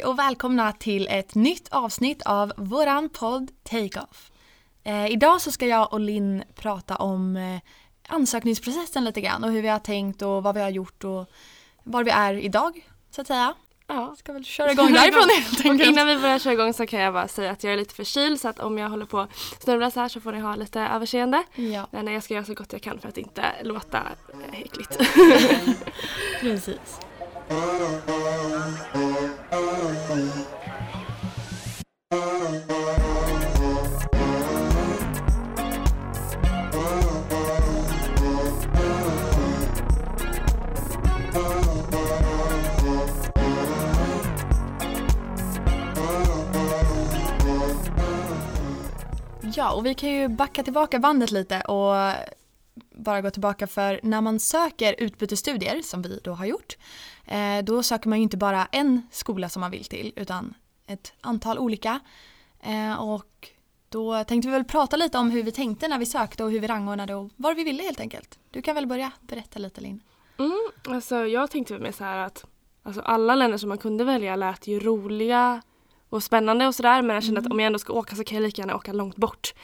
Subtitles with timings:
[0.00, 4.30] Hej och välkomna till ett nytt avsnitt av våran podd Take-Off.
[4.84, 7.60] Eh, idag så ska jag och Linn prata om eh,
[8.08, 11.30] ansökningsprocessen lite grann och hur vi har tänkt och vad vi har gjort och
[11.84, 13.54] var vi är idag så att säga.
[13.86, 14.14] Ja.
[14.18, 15.90] Ska väl köra igång därifrån helt Och enkelt.
[15.90, 18.40] innan vi börjar köra igång så kan jag bara säga att jag är lite förkyld
[18.40, 19.28] så att om jag håller på och
[19.60, 21.42] snurrar så här så får ni ha lite överseende.
[21.54, 24.02] Ja, Men jag ska göra så gott jag kan för att inte låta
[24.52, 24.98] äckligt.
[26.40, 27.00] precis.
[27.50, 27.56] Ja,
[49.72, 51.94] och vi kan ju backa tillbaka bandet lite och
[53.04, 56.76] bara gå tillbaka för när man söker utbytesstudier, som vi då har gjort,
[57.64, 60.54] då söker man ju inte bara en skola som man vill till utan
[60.86, 62.00] ett antal olika.
[62.60, 63.48] Eh, och
[63.88, 66.60] då tänkte vi väl prata lite om hur vi tänkte när vi sökte och hur
[66.60, 68.38] vi rangordnade och var vi ville helt enkelt.
[68.50, 70.00] Du kan väl börja berätta lite Linn.
[70.38, 72.44] Mm, alltså jag tänkte med så här att
[72.82, 75.62] alltså alla länder som man kunde välja lät ju roliga
[76.08, 78.36] och spännande och sådär men jag kände att om jag ändå ska åka så kan
[78.36, 79.54] jag lika gärna åka långt bort.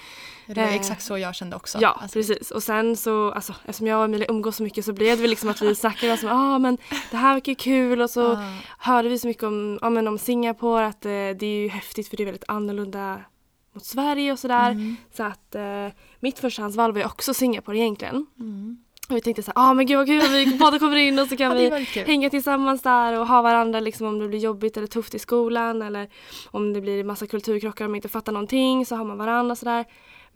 [0.47, 1.79] Det var Eh, exakt så jag kände också.
[1.81, 2.51] Ja, Alltså, precis.
[2.51, 5.31] Och sen så, alltså, eftersom jag och Emilia umgås så mycket så blev det väl
[5.31, 6.79] liksom att vi snackade om ah, men
[7.11, 10.19] det här verkar kul och så ah, hörde vi så mycket om, ja, men om
[10.19, 13.21] Singapore att eh, det är ju häftigt för det är väldigt annorlunda
[13.75, 14.71] mot Sverige och sådär.
[14.71, 15.89] mm, Så att eh,
[16.21, 18.27] mitt förstahandsval var ju också Singapore egentligen.
[18.41, 18.79] mm.
[19.09, 21.19] Och vi tänkte så här, ah men gud vad kul om vi båda kommer in
[21.19, 24.39] och så kan Ja, vi hänga tillsammans där och ha varandra liksom om det blir
[24.39, 26.09] jobbigt eller tufft i skolan eller
[26.51, 29.85] om det blir massa kulturkrockar och man inte fattar någonting så har man varandra sådär.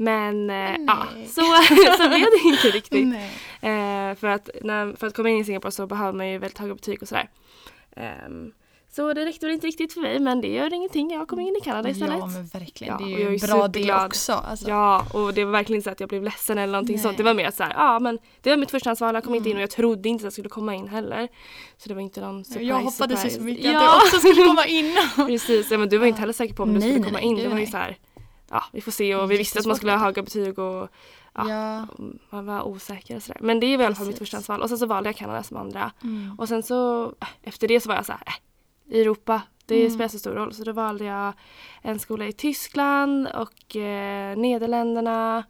[0.00, 1.40] Men eh, ja, så,
[2.02, 3.14] så blev det inte riktigt.
[3.60, 6.58] Eh, för, att när, för att komma in i Singapore så behöver man ju väldigt
[6.58, 7.28] höga betyg och sådär.
[7.96, 8.52] Ehm,
[8.92, 11.10] så det räckte väl inte riktigt för mig men det gör ingenting.
[11.10, 12.18] Jag kom in i Kanada istället.
[12.18, 14.06] Ja men verkligen, Ja, det är ju är bra det superglad.
[14.06, 14.32] också.
[14.32, 14.68] Alltså.
[14.68, 17.02] Ja, och det var verkligen inte så att jag blev ledsen eller någonting Nej.
[17.02, 17.16] sånt.
[17.16, 19.52] Det var mer så här, ja men det var mitt förstahandsval, jag kom inte in
[19.52, 19.58] Mm.
[19.58, 21.28] och jag trodde inte att jag skulle komma in heller.
[21.78, 22.64] Så det var inte någon surprise.
[22.68, 23.36] jag hoppades ju surprise.
[23.38, 23.78] så mycket ja.
[23.78, 24.96] att jag också skulle komma in.
[25.26, 27.26] Precis, ja, men du var inte heller säker på om du Nej, skulle komma nej,
[27.26, 27.36] in.
[27.36, 27.96] Det var ju så här,
[28.50, 30.88] ja vi får se och vi visste att man skulle ha höga betyg och
[31.34, 31.48] Ja.
[31.50, 31.86] Ja.
[32.30, 33.40] man var osäker och sådär.
[33.42, 34.62] Men det var i alla fall mitt förstahandsval.
[34.62, 35.92] Och sen så valde jag Kanada som andra.
[36.02, 36.34] Mm.
[36.38, 39.78] Och sen så äh, efter det så var jag så här, äh, i Europa, det
[39.80, 39.90] Mm.
[39.90, 40.54] spelar så stor roll.
[40.54, 41.32] Så då valde jag
[41.82, 45.44] en skola i Tyskland och eh, Nederländerna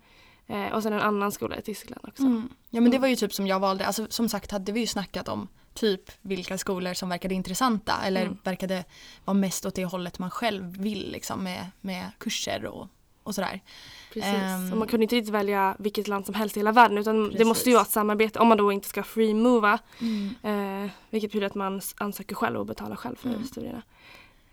[0.51, 2.23] eh, och sen en annan skola i Tyskland också.
[2.23, 2.49] Mm.
[2.71, 4.87] Ja men det var ju typ som jag valde, alltså, som sagt hade vi ju
[4.87, 8.37] snackat om typ vilka skolor som verkade intressanta eller Mm.
[8.45, 8.85] verkade
[9.25, 12.89] vara mest åt det hållet man själv vill liksom med, med kurser och,
[13.23, 13.61] och sådär.
[14.13, 14.73] Precis.
[14.73, 17.31] Och man kunde inte riktigt välja vilket land som helst i hela världen utan det
[17.31, 17.47] Precis.
[17.47, 19.79] måste ju vara ett samarbete om man då inte ska free-mova.
[20.01, 20.85] Mm.
[20.85, 23.45] Eh, vilket betyder att man ansöker själv och betalar själv för Mm.
[23.45, 23.83] studierna.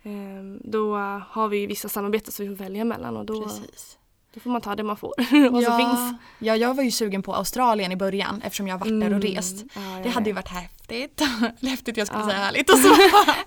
[0.02, 0.96] Eh, då
[1.30, 3.98] har vi vissa samarbeten som vi får välja mellan och då, Precis.
[4.38, 5.14] Då får man ta det man får.
[5.50, 6.20] Vad ja, som finns.
[6.38, 9.64] ja, jag var ju sugen på Australien i början eftersom jag varit där och rest.
[9.74, 11.22] Ja, ja, Det hade ju varit häftigt.
[11.62, 12.94] häftigt jag skulle säga härligt och så.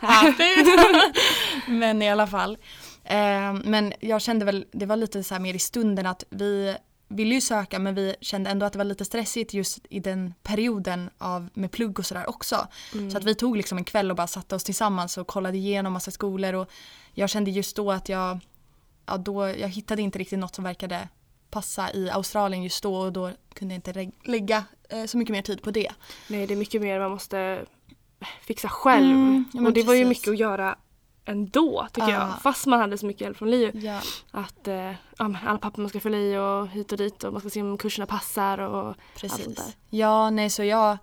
[0.06, 0.68] häftigt.
[1.68, 2.58] men i alla fall.
[3.04, 6.76] Eh, men jag kände väl, det var lite så här mer i stunden att vi
[7.08, 10.34] ville ju söka men vi kände ändå att det var lite stressigt just i den
[10.44, 12.68] perioden av, med plugg och sådär också.
[12.94, 13.12] Mm.
[13.12, 15.94] Så att vi tog liksom en kväll och bara satte oss tillsammans och kollade igenom
[15.94, 16.72] massa skolor och
[17.14, 18.40] jag kände just då att jag,
[19.12, 21.10] ja då, jag hittade inte riktigt något som verkade
[21.50, 25.42] passa i Australien just då och då kunde jag inte lägga eh, så mycket mer
[25.42, 25.92] tid på det.
[26.28, 27.66] Nej, det är mycket mer man måste
[28.42, 29.12] fixa själv.
[29.16, 30.18] Mm, ja, och det var ju precis.
[30.20, 30.76] mycket att göra
[31.26, 32.14] ändå tycker Ja.
[32.14, 32.42] jag.
[32.42, 33.72] Fast man hade så mycket hjälp från LiU.
[33.74, 34.02] Ja,
[34.32, 34.76] Att eh,
[35.18, 37.62] ja, alla papper man ska fylla i och hit och dit och man ska se
[37.62, 39.56] om kurserna passar och allt sånt precis.
[39.56, 39.66] där.
[39.90, 40.98] Ja, nej så jag,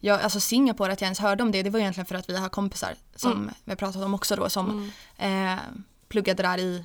[0.00, 2.36] jag, alltså Singapore, att jag ens hörde om det, det var egentligen för att vi
[2.38, 3.50] har kompisar som Mm.
[3.64, 5.52] vi har pratat om också då som Mm.
[5.54, 5.58] eh,
[6.08, 6.84] pluggade där i,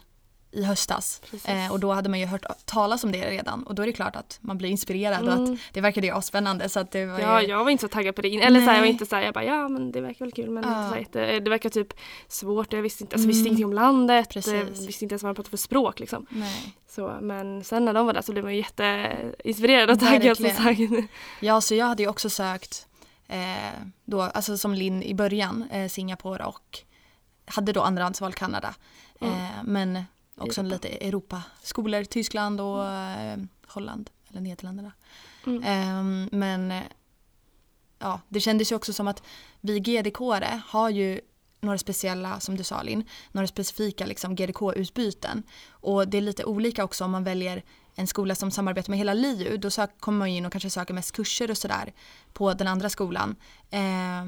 [0.52, 1.22] i höstas.
[1.32, 1.46] Precis.
[1.50, 3.94] Eh, och då hade man ju hört talas om det redan och då är det
[3.94, 5.54] klart att man blir inspirerad och Mm.
[5.54, 7.88] att det verkade ju asspännande så att det var Ja, ju, jag var inte så
[7.88, 8.42] taggad på det.
[8.42, 10.32] Eller så här, jag var inte så här, jag bara ja men det verkar väl
[10.32, 10.70] kul men Ja.
[10.70, 11.94] inte så här, jätte- det verkar typ
[12.28, 12.74] svårt.
[12.74, 13.28] Jag visste inte, alltså, Mm.
[13.36, 14.30] visste ingenting om landet.
[14.30, 14.54] Precis.
[14.54, 16.26] eh, Visste inte ens vad man pratade för språk liksom.
[16.30, 16.76] nej.
[16.90, 20.50] Så, men sen när de var där så blev man ju jätteinspirerad och taggad som
[20.50, 20.80] sagt.
[21.40, 22.88] Ja, så jag hade ju också sökt
[23.28, 23.38] eh,
[24.06, 26.80] då, alltså som Linn i början, eh, Singapore och
[27.46, 28.74] hade då andrahandsval Kanada.
[29.22, 29.34] Mm.
[29.34, 30.04] Eh, men
[30.38, 30.74] också Europa.
[30.74, 33.38] lite Europa-skolor, Tyskland och eh,
[33.68, 34.92] Holland eller Nederländerna.
[35.46, 35.64] Mm.
[35.64, 36.84] Eh, men
[38.00, 39.24] ja, det kändes ju också som att
[39.62, 41.22] vi GDK-are har ju
[41.60, 45.44] några speciella, som du sa Linn, några specifika liksom, GDK-utbyten.
[45.70, 47.64] Och det är lite olika också om man väljer
[47.96, 49.58] en skola som samarbetar med hela LiU.
[49.58, 51.94] Då sök, kommer man in och kanske söker mest kurser och sådär
[52.34, 53.36] på den andra skolan.
[53.70, 54.26] Eh,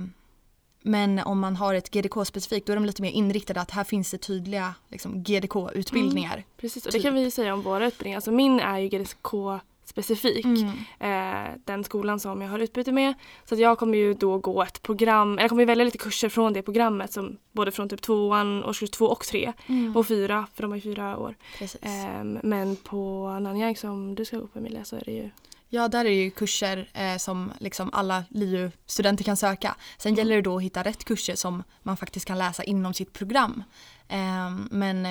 [0.82, 3.84] men om man har ett GDK specifikt då är de lite mer inriktade att här
[3.84, 6.44] finns det tydliga liksom, GDK-utbildningar.
[6.58, 7.02] Precis, och Typ.
[7.02, 8.18] det kan vi ju säga om våra utbildningar.
[8.18, 10.46] Alltså min är ju GDK specifik.
[10.46, 10.68] Mm.
[11.00, 13.14] Eh, den skolan som jag har utbyte med.
[13.46, 16.30] Så att jag kommer ju då gå ett program, eller jag kommer välja lite kurser
[16.30, 19.98] från det programmet som både från typ tvåan, årskurs två och tre Mm.
[19.98, 21.36] och fyra, för de har ju fyra år.
[21.58, 21.82] Precis.
[21.84, 25.30] Ehm, men på Nanyang som du ska gå på Emilia så är det ju
[25.72, 29.76] Ja, där är det ju kurser eh, som liksom alla LiU-studenter kan söka.
[29.98, 33.14] Sen gäller det då att hitta rätt kurser som man faktiskt kan läsa inom sitt
[33.14, 33.64] program.
[34.08, 35.08] Ehm, men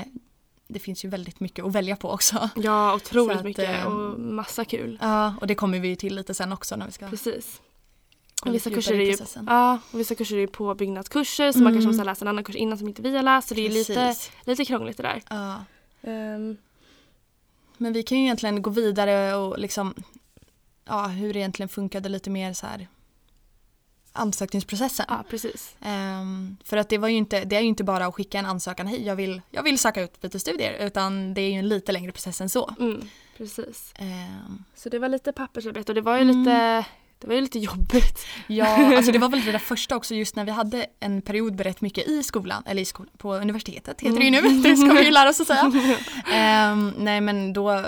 [0.68, 2.50] det finns ju väldigt mycket att välja på också.
[2.56, 4.98] ja, otroligt att, mycket ehm, och massa kul.
[5.02, 7.60] Ja, och det kommer vi ju till lite sen också när vi ska Precis.
[8.46, 9.16] Och vissa, kurser är ju,
[9.46, 11.96] ja, och vissa kurser är ju påbyggnadskurser så man kanske Mm.
[11.96, 13.48] måste läsa en annan kurs innan som inte vi har läst.
[13.48, 14.32] Så det är lite, Precis.
[14.44, 15.22] lite krångligt det där.
[15.30, 15.64] Ja.
[16.10, 16.56] Ehm,
[17.76, 19.94] Men vi kan ju egentligen gå vidare och liksom
[20.88, 22.88] ja, hur det egentligen funkade lite mer så här
[24.12, 25.06] ansökningsprocessen.
[25.08, 25.76] ja, precis.
[25.80, 28.46] Ehm, för att det var ju inte, det är ju inte bara att skicka en
[28.46, 32.12] ansökan, hej jag vill, jag vill söka utbytesstudier, utan det är ju en lite längre
[32.12, 32.74] process än så.
[32.80, 33.92] Mm, precis.
[33.96, 36.38] Ehm, Så det var lite pappersarbete och det var ju Mm.
[36.38, 36.84] lite
[37.20, 38.26] det var ju lite jobbigt.
[38.46, 41.52] ja, alltså det var väl det där första också just när vi hade en period
[41.56, 44.76] med rätt mycket i skolan, eller i skolan, på universitetet heter det ju nu, det
[44.76, 45.72] ska vi ju lära oss att säga.
[46.32, 47.84] Ehm, nej men då,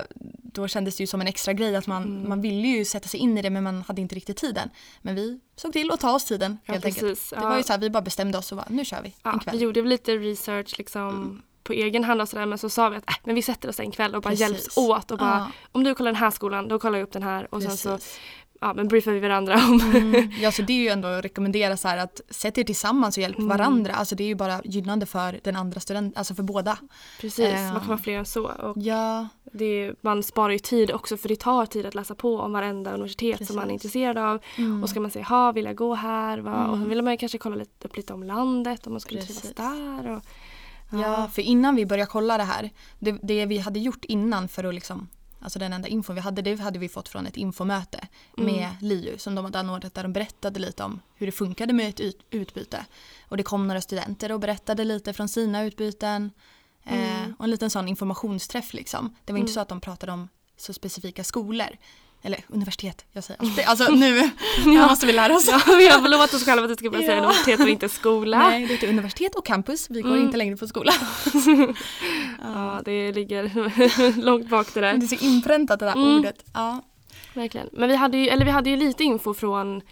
[0.55, 2.29] då kändes det ju som en extra grej att man, Mm.
[2.29, 4.70] man ville ju sätta sig in i det men man hade inte riktigt tiden.
[5.02, 7.06] Men vi såg till att ta oss tiden Ja, helt enkelt.
[7.06, 7.31] precis.
[7.31, 7.49] Det Ja.
[7.49, 9.38] var ju så här, vi bara bestämde oss och bara, nu kör vi Ja, en
[9.38, 9.62] vi kväll.
[9.62, 13.11] gjorde väl lite research liksom på egen hand och sådär men så sa vi att
[13.11, 14.41] äh, men vi sätter oss en kväll och bara Precis.
[14.49, 17.23] hjälps åt och bara om du kollar den här skolan då kollar jag upp den
[17.23, 18.19] här och sen så precis.
[18.61, 20.31] Ja, men briefar vi varandra om Mm.
[20.41, 23.21] Ja, så det är ju ändå att rekommendera så här att sätt er tillsammans och
[23.23, 23.49] hjälp Mm.
[23.49, 23.93] varandra.
[23.95, 26.77] Alltså det är ju bara gynnande för den andra studenten, alltså för båda.
[27.21, 27.71] Precis, Eh.
[27.73, 28.45] man kan vara fler än så.
[28.45, 32.39] Och Ja, är, man sparar ju tid också för det tar tid att läsa på
[32.39, 33.85] om varenda universitet som man är Precis.
[33.85, 34.39] intresserad av.
[34.59, 34.83] mm.
[34.83, 36.39] Och ska man säga, ha vill jag gå här?
[36.39, 36.67] Va?
[36.67, 36.83] Och Mm.
[36.85, 39.41] så vill man ju kanske kolla lite, upp lite om landet om man skulle Precis.
[39.41, 40.11] trivas där.
[40.17, 40.23] Och,
[41.03, 44.65] ja, för innan vi började kolla det här, det, det vi hade gjort innan för
[44.65, 45.09] att liksom
[45.43, 48.09] Alltså den enda infon vi hade, det hade vi fått från ett infomöte
[48.39, 48.55] Mm.
[48.55, 51.89] med LiU som de hade anordnat där de berättade lite om hur det funkade med
[51.89, 52.85] ett ut, utbyte.
[53.29, 56.31] Och det kom några studenter och berättade lite från sina utbyten.
[56.85, 57.35] Eh, Mm.
[57.39, 59.17] och en liten sån informationsträff liksom.
[59.25, 59.55] Det var inte Mm.
[59.55, 61.69] så att de pratade om så specifika skolor.
[62.22, 63.64] Eller universitet, jag säger alltid.
[63.69, 64.17] Alltså nu
[64.67, 64.87] Ja.
[64.88, 65.49] måste vi lära oss.
[65.49, 67.19] Ja, vi har lovat oss själva att det ska bara säga Ja.
[67.22, 68.38] universitet och inte skola.
[68.38, 69.87] Nej, det heter universitet och campus.
[69.90, 70.25] Vi går Mm.
[70.25, 70.93] inte längre på skola.
[72.43, 74.94] Ja, det ligger långt bak det där.
[74.96, 76.19] Det är så inpräntat det där Mm.
[76.19, 76.44] ordet.
[76.55, 76.82] Ja.
[77.34, 77.69] Verkligen.
[77.72, 79.82] Men vi hade, ju, eller vi hade ju lite info från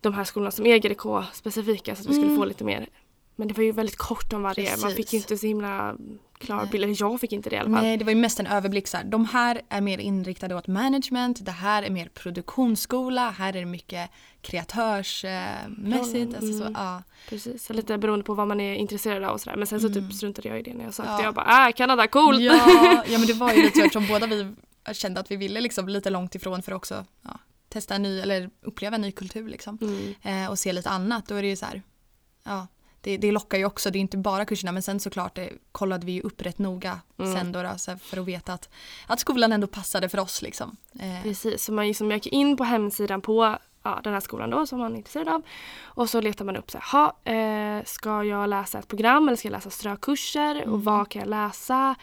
[0.00, 2.36] de här skolorna som är GDK specifika så att vi skulle Mm.
[2.38, 2.88] få lite mer.
[3.36, 4.70] Men det var ju väldigt kort om varje.
[4.70, 4.96] Man Precis.
[4.96, 5.96] fick ju inte så himla
[6.38, 6.84] klar bild.
[6.84, 7.82] Eller jag fick inte det i alla fall.
[7.82, 8.88] Nej, det var ju mest en överblick.
[8.88, 9.04] Så här.
[9.04, 13.66] De här är mer inriktade åt management, det här är mer produktionsskola, här är det
[13.66, 14.10] mycket
[14.40, 16.14] kreatörsmässigt.
[16.14, 16.72] Rollen, alltså så, mm.
[16.76, 17.02] ja.
[17.28, 17.64] Precis.
[17.64, 19.56] Så lite beroende på vad man är intresserad av och sådär.
[19.56, 20.08] Men sen så Mm.
[20.08, 21.12] typ struntade jag i det när jag sökte.
[21.12, 21.22] Ja.
[21.22, 22.42] Jag bara, äh Kanada, cool!
[22.42, 22.54] Ja,
[23.08, 24.54] ja, men det var ju lite så eftersom båda vi
[24.92, 27.38] kände att vi ville liksom lite långt ifrån för också ja,
[27.68, 29.78] testa en ny, eller uppleva en ny kultur liksom.
[29.82, 30.44] Mm.
[30.44, 31.82] eh, och se lite annat, då är det ju så här,
[32.44, 32.66] ja,
[33.00, 36.06] det, det lockar ju också, det är inte bara kurserna men sen såklart det kollade
[36.06, 37.34] vi ju upp rätt noga Mm.
[37.36, 38.68] sen då, då för att veta att,
[39.06, 40.76] att skolan ändå passade för oss liksom.
[41.00, 44.66] Eh, Precis, så man liksom gick in på hemsidan på ja, den här skolan då
[44.66, 45.42] som man är intresserad av.
[45.84, 47.32] Och så letar man upp så här, ha,
[47.78, 50.82] eh, ska jag läsa ett program eller ska jag läsa strökurser och Mm.
[50.82, 51.94] vad kan jag läsa?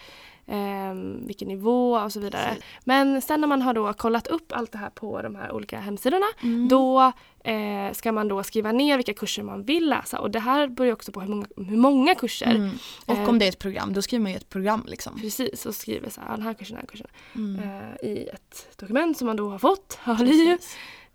[0.48, 0.94] Eh,
[1.26, 2.48] vilken nivå och så vidare.
[2.48, 2.64] Precis.
[2.84, 5.80] Men sen när man har då kollat upp allt det här på de här olika
[5.80, 6.68] hemsidorna mm.
[6.68, 7.12] då
[7.44, 10.94] eh, ska man då skriva ner vilka kurser man vill läsa och det här beror
[10.94, 12.56] också på hur många, hur många kurser.
[12.56, 12.72] Mm.
[13.06, 15.20] Och Eh, om det är ett program, då skriver man ju ett program liksom.
[15.20, 17.08] Precis, och skriver så här, den här kursen, den här kursen.
[17.36, 17.60] Mm.
[17.60, 20.58] Eh, I ett dokument som man då har fått av LiU.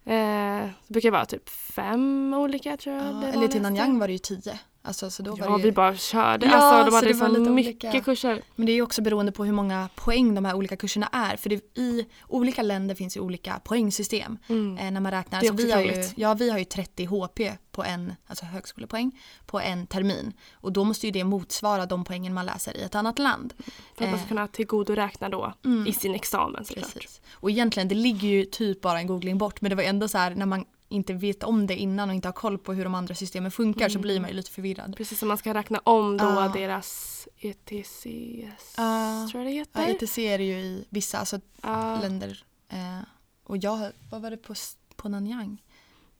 [0.04, 3.04] Eh, det brukar vara typ fem olika tror jag.
[3.04, 3.62] Ja, eller till.
[3.62, 4.58] Nanyang var det ju tio.
[4.82, 5.72] Alltså, så då var Ja, det vi ju...
[5.72, 6.46] bara körde.
[6.46, 8.04] Ja, alltså, de så hade det var så lite mycket olika.
[8.04, 8.42] kurser.
[8.56, 11.36] Men det är ju också beroende på hur många poäng de här olika kurserna är.
[11.36, 14.38] För det, i olika länder finns ju olika poängsystem.
[14.48, 14.78] Mm.
[14.78, 15.40] Eh, när man räknar.
[15.40, 17.40] Det är Så också vi, har ju, ja, vi har ju 30 HP
[17.72, 20.32] på en, alltså högskolepoäng, på en termin.
[20.52, 23.54] Och då måste ju det motsvara de poängen man läser i ett annat land.
[23.96, 25.86] För att man ska Eh, kunna tillgodoräkna då mm.
[25.86, 26.94] i sin examen såklart.
[26.94, 27.20] Precis.
[27.32, 29.60] Och egentligen, det ligger ju typ bara en googling bort.
[29.60, 32.28] Men det var ändå så här när man inte vet om det innan och inte
[32.28, 34.02] har koll på hur de andra systemen funkar så Mm.
[34.02, 34.96] blir man ju lite förvirrad.
[34.96, 36.50] Precis som man ska räkna om då Ja.
[36.54, 39.28] deras ETCS Ja.
[39.30, 40.04] tror jag det Ja, heter.
[40.04, 42.44] ETC är det ju i vissa alltså, Ja, länder.
[42.68, 42.98] Eh,
[43.44, 44.54] och jag, vad var det på,
[44.96, 45.62] på Nanyang?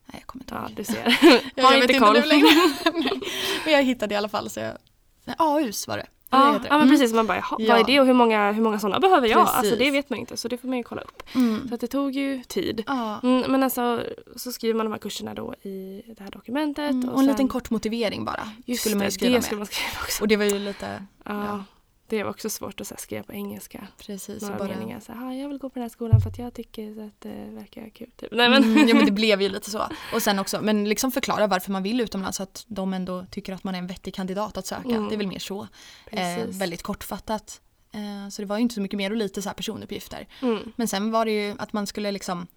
[0.05, 0.75] Nej, jag kommer inte ja ihåg.
[0.75, 1.17] du ser.
[1.55, 2.13] Jag Har vet inte inte koll.
[2.19, 2.47] nu längre.
[3.65, 4.77] Men jag hittade i alla fall så jag,
[5.25, 6.05] nej, AUs var det.
[6.31, 6.89] Ja, ja men Mm.
[6.89, 7.73] precis, man bara jaha, Ja.
[7.73, 9.39] vad är det och hur många, hur många sådana behöver jag?
[9.39, 11.23] Alltså det vet man inte så det får man ju kolla upp.
[11.35, 11.67] Mm.
[11.69, 12.83] Så att det tog ju tid.
[12.87, 13.19] Ja.
[13.23, 14.03] Mm, men alltså
[14.35, 16.89] så skriver man de här kurserna då i det här dokumentet.
[16.91, 17.09] Mm.
[17.09, 18.49] och, Och en sen, liten kort motivering bara.
[18.65, 19.43] just skulle man ju skriva det med.
[19.43, 20.21] skulle man skriva också.
[20.23, 21.63] Och det var ju lite, ja.
[22.09, 23.87] Det var också svårt att så här, skriva på engelska.
[23.97, 24.41] precis.
[24.41, 24.99] Några bara, meningar.
[24.99, 27.21] Så här, "Ah, jag vill gå på den här skolan för att jag tycker att
[27.21, 28.11] det verkar kul.
[28.17, 28.29] Typ.
[28.31, 28.63] Nej, men.
[28.63, 29.83] Mm, ja men det blev ju lite så.
[30.13, 33.53] Och sen också, men liksom förklara varför man vill utomlands så att de ändå tycker
[33.53, 34.89] att man är en vettig kandidat att söka.
[34.89, 35.07] Mm.
[35.09, 35.67] Det är väl mer så.
[36.11, 37.61] Eh, väldigt kortfattat.
[37.91, 40.27] Eh, så det var ju inte så mycket mer och lite så personuppgifter.
[40.41, 40.71] Mm.
[40.75, 42.47] Men sen var det ju att man skulle liksom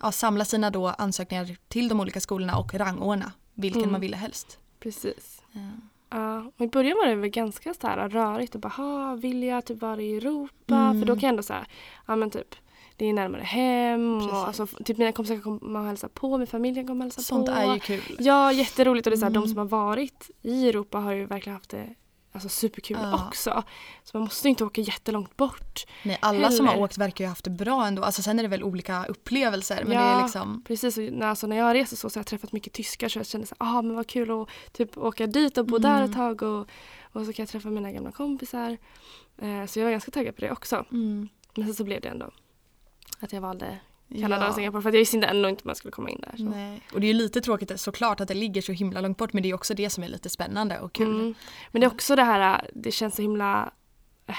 [0.00, 3.92] ja, samla sina då ansökningar till de olika skolorna och rangordna vilken Mm.
[3.92, 4.58] man ville helst.
[4.80, 5.42] Precis.
[5.54, 5.60] Eh,
[6.12, 9.42] Ja, och i början var det väl ganska så här rörigt och bara, "Ha, vill
[9.42, 10.74] jag typ vara i Europa?
[10.76, 11.00] Mm.
[11.00, 11.66] För då kan jag ändå säga,
[12.06, 12.54] ja men typ
[12.96, 14.32] det är närmare hem Precis.
[14.32, 17.20] och alltså, typ mina kompisar kommer och hälsa på, min familj kan komma och hälsa
[17.20, 17.52] Sånt på.
[17.52, 18.16] är ju kul.
[18.18, 19.42] Ja, jätteroligt och det är så här, Mm.
[19.42, 21.94] de som har varit i Europa har ju verkligen haft det
[22.32, 23.26] alltså, superkul Ja.
[23.26, 23.62] också.
[24.04, 25.84] Så man måste inte åka jättelångt bort.
[26.04, 26.84] Nej, alla som har Heller.
[26.84, 28.02] åkt verkar ju ha haft det bra ändå.
[28.02, 30.00] Alltså sen är det väl olika upplevelser men Ja.
[30.04, 32.72] det är liksom Precis, när, alltså, när jag reser så, så har jag träffat mycket
[32.72, 35.66] tyskar så jag känner så här, ah, men vad kul att typ, åka dit och
[35.66, 36.10] bo där Mm.
[36.10, 36.68] ett tag och,
[37.12, 38.76] och så kan jag träffa mina gamla kompisar.
[39.38, 40.84] Eh, så jag var ganska taggad på det också.
[40.92, 42.30] mm, Men sen så blev det ändå
[43.20, 43.78] att jag valde
[44.20, 44.54] Kanada och ja.
[44.54, 46.36] Singapore för jag visste ändå inte om jag skulle komma in där.
[46.36, 46.44] Så.
[46.44, 46.80] Nej.
[46.92, 49.42] Och det är ju lite tråkigt såklart att det ligger så himla långt bort men
[49.42, 51.20] det är också det som är lite spännande och kul.
[51.20, 51.34] Mm.
[51.70, 53.72] Men det är också det här, det känns så himla
[54.26, 54.34] äh,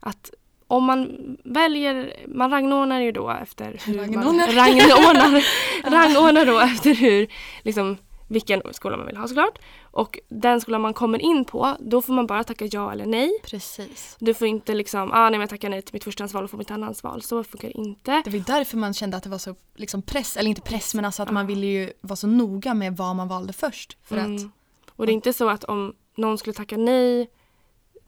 [0.00, 0.30] att
[0.68, 4.24] om man väljer, man rangordnar ju då efter hur Rangordnar.
[4.24, 5.44] man rangordnar,
[5.90, 7.26] rangordnar då efter hur,
[7.62, 7.96] liksom
[8.28, 9.58] vilken skola man vill ha såklart.
[9.96, 13.30] Och den skolan man kommer in på, då får man bara tacka ja eller nej.
[13.44, 14.16] Precis.
[14.20, 16.58] Du får inte liksom, ah, nej men jag tackar nej till mitt förstahandsval och får
[16.58, 17.22] mitt andrahandsval.
[17.22, 18.22] Så funkar det inte.
[18.24, 21.04] Det var därför man kände att det var så liksom press, eller inte press men
[21.04, 21.32] alltså att Ja.
[21.32, 23.98] man ville ju vara så noga med vad man valde först.
[24.02, 24.50] För att, Mm.
[24.90, 27.30] Och det är inte så att om någon skulle tacka nej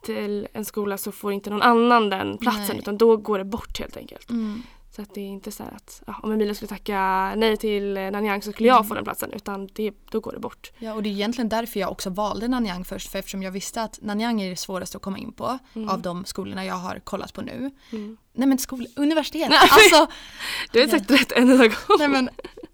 [0.03, 2.79] till en skola så får inte någon annan den platsen Nej.
[2.79, 4.31] utan då går det bort helt enkelt.
[4.31, 4.63] mm,
[4.99, 8.11] Så att det är inte så att ja, om Emilia skulle tacka nej till eh,
[8.11, 8.89] Nanyang så skulle jag Mm.
[8.89, 10.73] få den platsen utan det, då går det bort.
[10.79, 13.83] ja, och det är egentligen därför jag också valde Nanyang först för eftersom jag visste
[13.83, 15.89] att Nanyang är det svåraste att komma in på Mm.
[15.89, 17.71] av de skolorna jag har kollat på nu.
[17.93, 18.17] Mm.
[18.33, 19.59] Nej men skol, universitet, Nej.
[19.71, 20.07] alltså
[20.73, 21.97] Du har sagt rätt en enda gång.
[21.99, 22.29] nej men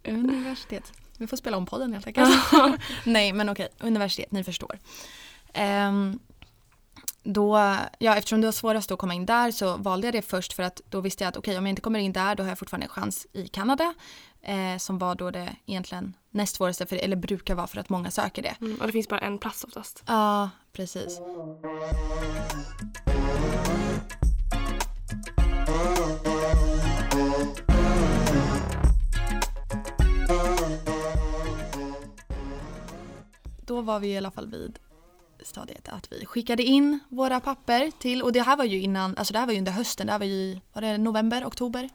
[0.08, 0.92] universitet.
[1.18, 2.30] Vi får spela om podden helt enkelt.
[3.04, 4.78] nej men okej, universitet, ni förstår.
[5.52, 6.18] Ehm,
[7.24, 10.52] då, ja, eftersom det var svårast att komma in där så valde jag det först
[10.52, 12.48] för att då visste jag att okej om jag inte kommer in där då har
[12.48, 13.94] jag fortfarande en chans i Kanada.
[14.42, 18.10] Eh, som var då det egentligen näst svåraste, för, eller brukar vara för att många
[18.10, 18.56] söker det.
[18.60, 20.02] Mm, och det finns bara en plats oftast.
[20.06, 21.20] Ja, precis.
[33.66, 34.78] Då var vi i alla fall vid
[35.44, 39.32] stadiet att vi skickade in våra papper till, och det här var ju innan, alltså
[39.32, 41.88] det här var ju under hösten, det här var ju var det november, oktober?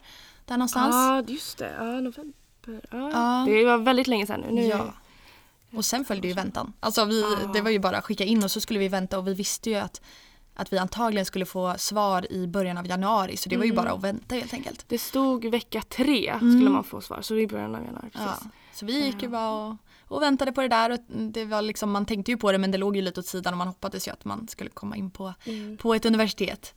[0.45, 0.95] Där någonstans.
[0.95, 1.73] Ja, just det.
[1.77, 2.33] Ja, november.
[2.65, 3.45] Ja, Ja.
[3.47, 4.61] Det var väldigt länge sedan nu.
[4.65, 4.93] Ja.
[5.73, 6.73] Och sen följde ju väntan.
[6.79, 7.51] Alltså vi, Ja.
[7.53, 9.69] det var ju bara att skicka in och så skulle vi vänta och vi visste
[9.69, 10.01] ju att,
[10.55, 13.83] att vi antagligen skulle få svar i början av januari så det var ju Mm.
[13.83, 14.85] bara att vänta helt enkelt.
[14.87, 16.51] Det stod vecka tre Mm.
[16.57, 18.09] skulle man få svar så det i början av januari.
[18.13, 18.37] Ja.
[18.73, 19.75] Så vi gick ju bara och,
[20.09, 22.71] och väntade på det där och det var liksom, man tänkte ju på det men
[22.71, 25.11] det låg ju lite åt sidan och man hoppades ju att man skulle komma in
[25.11, 25.77] på, Mm.
[25.77, 26.75] på ett universitet.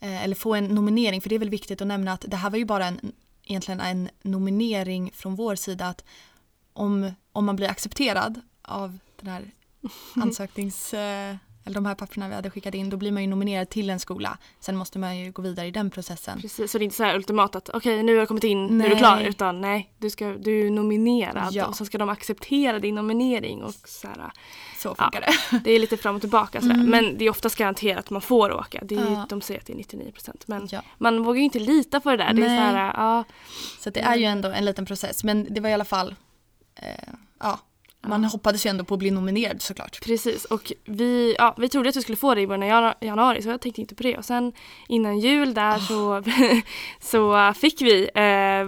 [0.00, 2.50] Eh, eller få en nominering för det är väl viktigt att nämna att det här
[2.50, 3.12] var ju bara en,
[3.44, 6.04] egentligen en nominering från vår sida att
[6.72, 9.50] om, om man blir accepterad av den här
[10.22, 10.94] ansöknings...
[10.94, 11.36] Eh,
[11.68, 14.00] eller de här papperna vi hade skickat in, då blir man ju nominerad till en
[14.00, 14.38] skola.
[14.60, 16.40] Sen måste man ju gå vidare i den processen.
[16.40, 18.66] Precis, så det är inte så här ultimat att okej nu har jag kommit in,
[18.66, 18.98] nu är du Nej.
[18.98, 19.20] klar.
[19.20, 21.66] Utan nej, du, ska, du är nominerad Ja.
[21.66, 23.62] och så ska de acceptera din nominering.
[23.62, 24.30] Och så här,
[24.78, 25.58] Så funkar det.
[25.64, 26.74] det är lite fram och tillbaka sådär.
[26.74, 26.90] Mm.
[26.90, 28.80] Men det är oftast garanterat att man får åka.
[28.84, 29.26] Det är, ju- Ja.
[29.28, 30.82] De säger att det är 99% Men Ja.
[30.98, 32.32] man vågar ju inte lita på det där.
[32.34, 32.58] Det är Nej.
[32.58, 33.24] så här, ja,
[33.78, 35.24] Så det är ju ändå en liten process.
[35.24, 36.14] Men det var i alla fall,
[36.76, 37.58] eh, ja,
[38.06, 40.00] man hoppades ju ändå på att bli nominerad såklart.
[40.04, 42.94] Precis och vi, ja, vi trodde att vi skulle få det i början av janu-
[43.06, 44.16] januari så jag tänkte inte på det.
[44.18, 44.52] Och sen
[44.88, 46.22] innan jul där så,
[47.00, 48.60] så fick vi eh,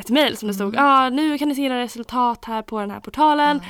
[0.00, 0.84] ett mejl som det stod Mm.
[0.86, 3.60] ah, nu kan ni se era resultat här på den här portalen.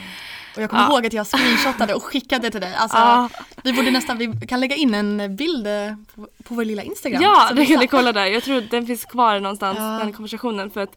[0.57, 0.93] Och jag kommer Ja.
[0.93, 2.75] ihåg att jag screenshotade och skickade till dig.
[2.75, 3.29] Alltså, Ja,
[3.65, 5.73] Vi borde nästan, vi kan lägga in en bild eh,
[6.15, 7.23] på, på vår lilla Instagram.
[7.23, 8.27] ja det kan ni kolla där.
[8.27, 9.85] Jag tror den finns kvar någonstans, Ja.
[9.85, 10.71] den konversationen.
[10.71, 10.97] För att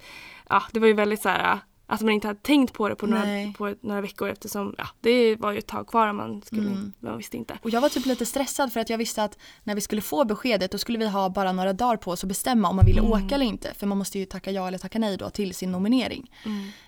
[0.50, 3.08] ja, det var ju väldigt så här att man inte hade tänkt på det på
[3.08, 3.24] några,
[3.58, 6.94] på några veckor eftersom ja, det var ju ett tag kvar man, skulle, Mm.
[7.00, 7.58] man visste inte.
[7.64, 10.26] Och jag var typ lite stressad för att jag visste att när vi skulle få
[10.26, 13.00] beskedet då skulle vi ha bara några dagar på oss att bestämma om man ville
[13.00, 13.12] Mm.
[13.12, 13.74] åka eller inte.
[13.74, 16.32] För man måste ju tacka ja eller tacka nej då till sin nominering.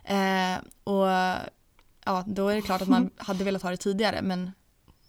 [0.03, 1.07] Eh, och
[2.05, 4.51] ja, då är det klart att man hade velat ha det tidigare men,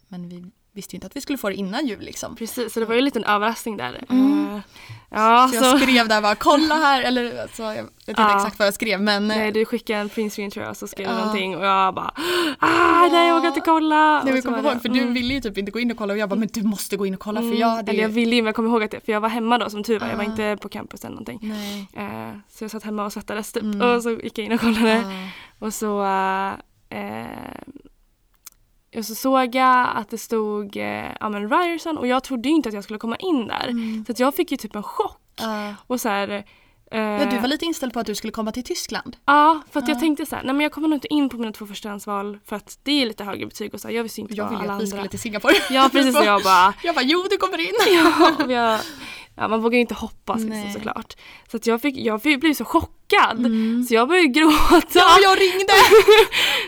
[0.07, 2.35] men vi, visste ju inte att vi skulle få det innan jul liksom.
[2.35, 4.03] Precis, så det var ju en liten överraskning där.
[4.09, 4.55] Mm.
[4.55, 4.61] Eh,
[5.09, 8.35] ja, Så så, jag skrev där bara kolla här, eller alltså, jag vet inte Ja.
[8.37, 11.13] exakt vad jag skrev men Nej, du skickade en printscreen tror jag så skrev du
[11.13, 11.19] Ja.
[11.19, 12.11] någonting och jag bara
[12.59, 14.23] ah, nej jag vågar inte kolla.
[14.23, 15.13] Nej, så kommer ihåg, för du mm.
[15.13, 17.05] ville ju typ inte gå in och kolla och jag bara men du måste gå
[17.05, 18.91] in och kolla för jag hade Eller jag ville ju men jag kommer ihåg att
[18.91, 20.07] det, för jag var hemma då som tur var.
[20.07, 20.27] Jag var Ah.
[20.27, 21.39] inte på campus eller någonting.
[21.41, 21.87] Nej.
[21.93, 23.81] Eh, så jag satt hemma och svettades typ Mm.
[23.81, 24.93] och så gick jag in och kollade.
[24.95, 25.29] Ja.
[25.67, 26.03] Och så,
[26.89, 27.25] eh,
[28.97, 30.83] och så såg jag att det stod eh,
[31.19, 33.67] ja, men Ryerson och jag trodde inte att jag skulle komma in där.
[33.67, 34.05] Mm.
[34.05, 35.21] Så att jag fick ju typ en chock.
[35.39, 35.73] Ja.
[35.87, 36.29] Och så här,
[36.91, 39.17] eh, Ja, du var lite inställd på att du skulle komma till Tyskland.
[39.25, 39.93] Ja, för att Ja.
[39.93, 42.39] jag tänkte så här, nej men jag kommer nog inte in på mina två förstahandsval
[42.45, 44.51] för att det är lite högre betyg och så här, jag visste inte Jag vad
[44.51, 44.97] ville alla att vi andra.
[44.97, 45.53] skulle till Singapore.
[45.69, 47.73] Ja precis och jag bara, Jag bara jo du kommer in.
[47.93, 48.79] ja, jag,
[49.35, 51.15] ja man vågar ju inte hoppas liksom, såklart.
[51.51, 52.89] Så att jag, fick, jag blev så chockad
[53.45, 53.83] Mm.
[53.83, 54.85] så jag började gråta.
[54.93, 55.73] Ja jag ringde!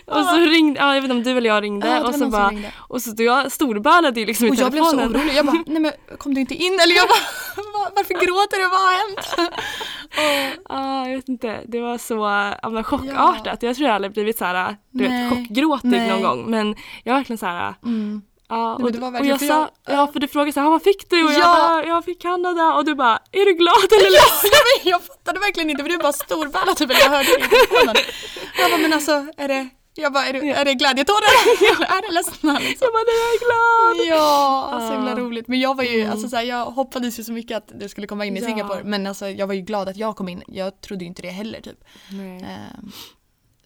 [0.19, 2.25] och så ringde, ja, jag vet inte om du eller jag ringde Ja, och så
[2.27, 2.71] bara, ringde.
[2.77, 5.21] och så jag storbölade ju liksom i Och jag blev så telefonen.
[5.21, 5.35] orolig.
[5.35, 6.79] Jag bara, nej men kom du inte in?
[6.83, 8.63] Eller jag bara, "Va- varför gråter du?
[8.63, 9.51] Vad har hänt?
[10.69, 11.61] Ja, jag vet inte.
[11.67, 12.13] Det var så
[12.61, 13.63] ja, chockartat.
[13.63, 15.23] Jag tror jag aldrig blivit så här, du Nej.
[15.29, 16.09] vet, chockgråtig Nej.
[16.09, 16.51] någon gång.
[16.51, 18.21] Men jag var verkligen så här, Mm.
[18.51, 20.67] Ja, och, det var och jag för sa, jag- ja för du frågade så här,
[20.67, 21.23] "Ah, vad fick du?
[21.25, 21.55] Och jag Ja.
[21.69, 24.49] bara, jag fick Kanada och du bara, är du glad eller ledsen?
[24.83, 27.49] Ja, jag fattade verkligen inte för du bara storbölade typ, eller jag hörde det i
[27.49, 27.95] telefonen.
[28.59, 31.33] Jag bara, men alltså är det, jag bara, är det, är det glädjetårar?
[31.75, 32.77] Eller är det ledsna liksom?
[32.87, 34.17] Jag bara, nej jag är glad.
[34.17, 35.47] Ja, så himla roligt.
[35.47, 36.11] Men jag var ju, Mm.
[36.11, 38.45] alltså så här, jag hoppades ju så mycket att du skulle komma in i Ja.
[38.45, 38.83] Singapore.
[38.83, 40.43] Men alltså jag var ju glad att jag kom in.
[40.47, 41.83] Jag trodde ju inte det heller typ.
[42.11, 42.37] Nej.
[42.43, 42.91] Ehm,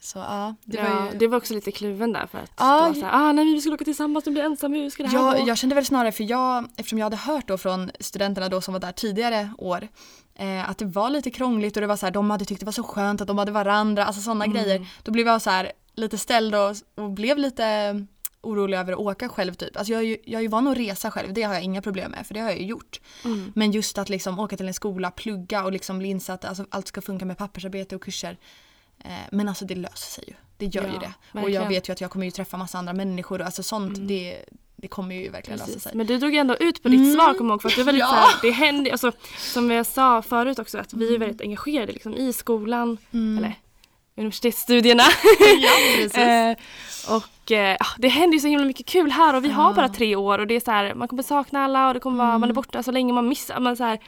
[0.05, 1.17] så ja, det Det, var ja, ju...
[1.17, 3.53] det var också lite kluven där för att Ja, det var så här, ah, nej
[3.53, 5.47] vi skulle åka tillsammans, du blir ensam, hur ska det här Jag, gå?
[5.47, 8.74] jag kände väl snarare för jag, eftersom jag hade hört då från studenterna då som
[8.74, 9.88] var där tidigare år
[10.35, 12.65] eh, att det var lite krångligt och det var så här, de hade tyckt det
[12.65, 14.57] var så skönt att de hade varandra, alltså sådana Mm.
[14.57, 14.88] grejer.
[15.03, 18.05] Då blev jag så här lite ställd och, och blev lite
[18.41, 19.77] orolig över att åka själv typ.
[19.77, 21.81] Alltså jag, är ju, jag är ju van att resa själv, det har jag inga
[21.81, 23.00] problem med för det har jag ju gjort.
[23.25, 23.51] Mm.
[23.55, 26.88] Men just att liksom åka till en skola, plugga och liksom bli insatt, alltså allt
[26.88, 28.38] ska funka med pappersarbete och kurser.
[29.05, 30.33] Eh, men alltså det löser sig ju.
[30.57, 31.13] Det gör Ja, ju det.
[31.31, 31.62] Och verkligen.
[31.62, 34.07] jag vet ju att jag kommer ju träffa massa andra människor och alltså sånt Mm.
[34.07, 34.45] det,
[34.75, 35.83] det kommer ju verkligen lösa Precis.
[35.83, 35.91] sig.
[35.95, 37.13] Men du drog ändå ut på ditt Mm.
[37.13, 38.07] svar kommer jag ihåg för att du är väldigt Ja.
[38.07, 41.91] så här, det händer, alltså, som jag sa förut också att vi är väldigt engagerade
[41.94, 43.37] liksom, i skolan Mm.
[43.37, 43.55] eller
[44.18, 45.03] universitetsstudierna.
[45.59, 45.72] ja.
[46.22, 46.55] Eh,
[47.15, 50.15] och eh, det händer ju så himla mycket kul här och vi har bara tre
[50.15, 52.41] år och det är så här, man kommer sakna alla och det kommer vara, Mm.
[52.41, 53.59] man är borta så länge man missar.
[53.59, 54.00] Man så här,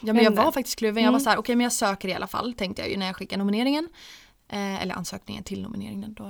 [0.00, 1.02] ja, men jag var faktiskt kluven.
[1.04, 1.24] Jag var Mm.
[1.24, 3.38] så här, okej men jag söker i alla fall tänkte jag ju när jag skickade
[3.38, 3.88] nomineringen.
[4.48, 6.26] Eh, eller ansökningen till nomineringen då.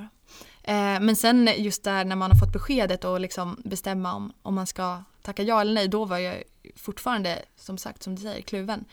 [0.62, 4.54] Eh, men sen just där när man har fått beskedet och liksom bestämma om, om
[4.54, 5.88] man ska tacka ja eller nej.
[5.88, 6.42] Då var jag
[6.76, 8.84] fortfarande som sagt som du säger kluven.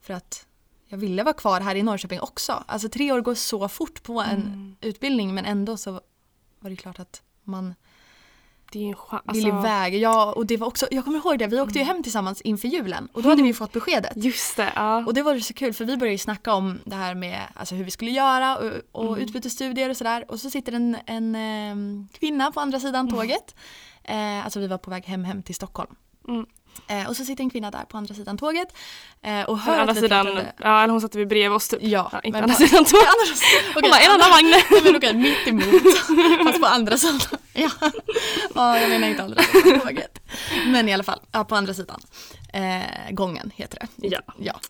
[0.00, 0.46] För att
[0.86, 2.64] jag ville vara kvar här i Norrköping också.
[2.66, 4.76] Alltså tre år går så fort på en Mm.
[4.80, 5.92] utbildning men ändå så
[6.60, 7.74] var det klart att man
[8.72, 9.22] det är en chans.
[9.26, 9.94] Alltså, iväg.
[9.94, 12.68] Ja, och det var också, jag kommer ihåg det, vi åkte ju hem tillsammans inför
[12.68, 14.12] julen och då hade vi ju fått beskedet.
[14.16, 15.04] just det, ja.
[15.06, 17.40] Och det var ju så kul för vi började ju snacka om det här med
[17.54, 19.20] alltså, hur vi skulle göra och, och Mm.
[19.20, 20.24] utbytesstudier och sådär.
[20.28, 23.54] Och så sitter en, en ehm, kvinna på andra sidan tåget.
[24.04, 25.94] Eh, alltså vi var på väg hem, hem till Stockholm.
[26.28, 26.46] Mm.
[26.88, 28.68] Eh, och så sitter en kvinna där på andra sidan tåget.
[29.22, 30.26] Eh, och hör andra sidan,
[30.62, 31.78] ja eller hon satt vid bredvid oss typ.
[31.82, 33.06] Ja, Ja, inte andra på- sidan tåget.
[33.06, 33.34] Andra-
[33.74, 34.50] Hon okej, bara, en annan vagn.
[34.70, 35.82] Nej men okej, mitt emot.
[36.46, 37.20] Fast på andra sidan.
[37.52, 37.70] Ja,
[38.54, 40.18] ja jag menar inte andra sidan tåget.
[40.66, 42.00] Men i alla fall, ja, på andra sidan.
[42.52, 44.08] Eh, gången heter det.
[44.08, 44.20] Ja.
[44.38, 44.60] ja.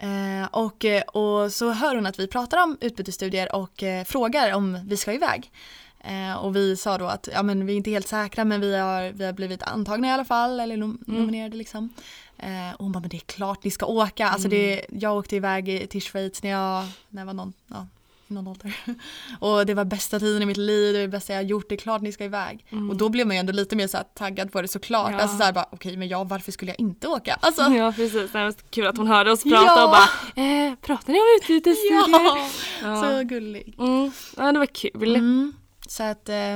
[0.00, 4.78] Eh, och, och så hör hon att vi pratar om utbytesstudier och eh, frågar om
[4.88, 5.50] vi ska iväg.
[6.00, 8.76] Eh, och vi sa då att ja, men vi är inte helt säkra men vi
[8.76, 11.20] har, vi har blivit antagna i alla fall eller nom- Mm.
[11.20, 11.88] nominerade liksom.
[12.38, 14.28] Eh, och hon bara men det är klart ni ska åka.
[14.28, 17.86] Alltså det, jag åkte iväg till Schweiz när jag, när jag var någon, ja,
[18.26, 18.76] någon ålder.
[19.40, 21.74] Och det var bästa tiden i mitt liv, det är det bästa jag gjort, det
[21.74, 22.64] är klart ni ska iväg.
[22.70, 22.90] Mm.
[22.90, 25.12] Och då blev man ju ändå lite mer så taggad på det såklart.
[25.12, 25.18] Ja.
[25.20, 27.38] Alltså så här bara okej men ja varför skulle jag inte åka?
[27.40, 29.84] Alltså, Ja precis, det var kul att hon hörde oss prata Ja.
[29.84, 32.08] och bara eh, pratar ni om utbytesstudier?
[32.08, 32.48] ja,
[32.82, 33.02] Ja.
[33.02, 33.74] så gullig.
[33.78, 34.10] Mm.
[34.36, 35.16] ja det var kul.
[35.16, 35.52] Mm.
[35.88, 36.54] Så att eh,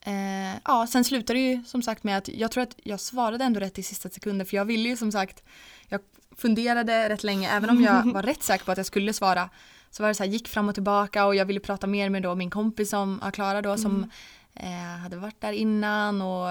[0.00, 3.44] eh, ja, sen slutade det ju som sagt med att jag tror att jag svarade
[3.44, 5.42] ändå rätt i sista sekunden för jag ville ju som sagt
[5.88, 6.00] jag
[6.36, 9.50] funderade rätt länge även om jag var rätt säker på att jag skulle svara
[9.90, 12.22] så var det så här gick fram och tillbaka och jag ville prata mer med
[12.22, 14.10] då min kompis som ja, Klara då som
[14.54, 16.48] eh, hade varit där innan och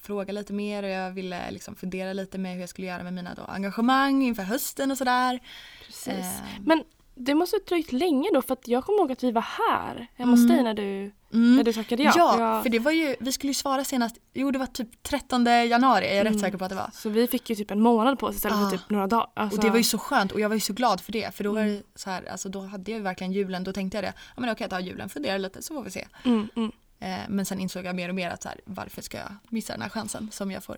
[0.00, 3.12] fråga lite mer och jag ville liksom fundera lite med hur jag skulle göra med
[3.12, 5.40] mina då engagemang inför hösten och sådär.
[5.86, 6.08] Precis.
[6.08, 6.84] Eh, Men
[7.24, 10.06] det måste ha dröjt länge då för att jag kommer ihåg att vi var här
[10.16, 10.54] hemma hos Mm.
[10.54, 11.56] dig när du, mm.
[11.56, 12.12] när du tackade ja.
[12.16, 12.62] Ja, Ja.
[12.62, 16.04] för det var ju, vi skulle ju svara senast, jo det var typ 13 januari
[16.06, 16.32] är jag Mm.
[16.32, 16.90] rätt säker på att det var.
[16.92, 18.70] Så vi fick ju typ en månad på oss istället Ah.
[18.70, 19.28] för typ några dagar.
[19.34, 21.34] Alltså, Och det var ju så skönt och jag var ju så glad för det
[21.34, 21.74] för då var Mm.
[21.74, 24.40] det så här, alltså då hade jag ju verkligen julen, då tänkte jag det, ja
[24.40, 26.06] men okej jag tar julen, fundera lite så får vi se.
[26.24, 26.72] mm, mm.
[27.02, 29.72] Eh, men sen insåg jag mer och mer att så här, varför ska jag missa
[29.72, 30.76] den här chansen som jag får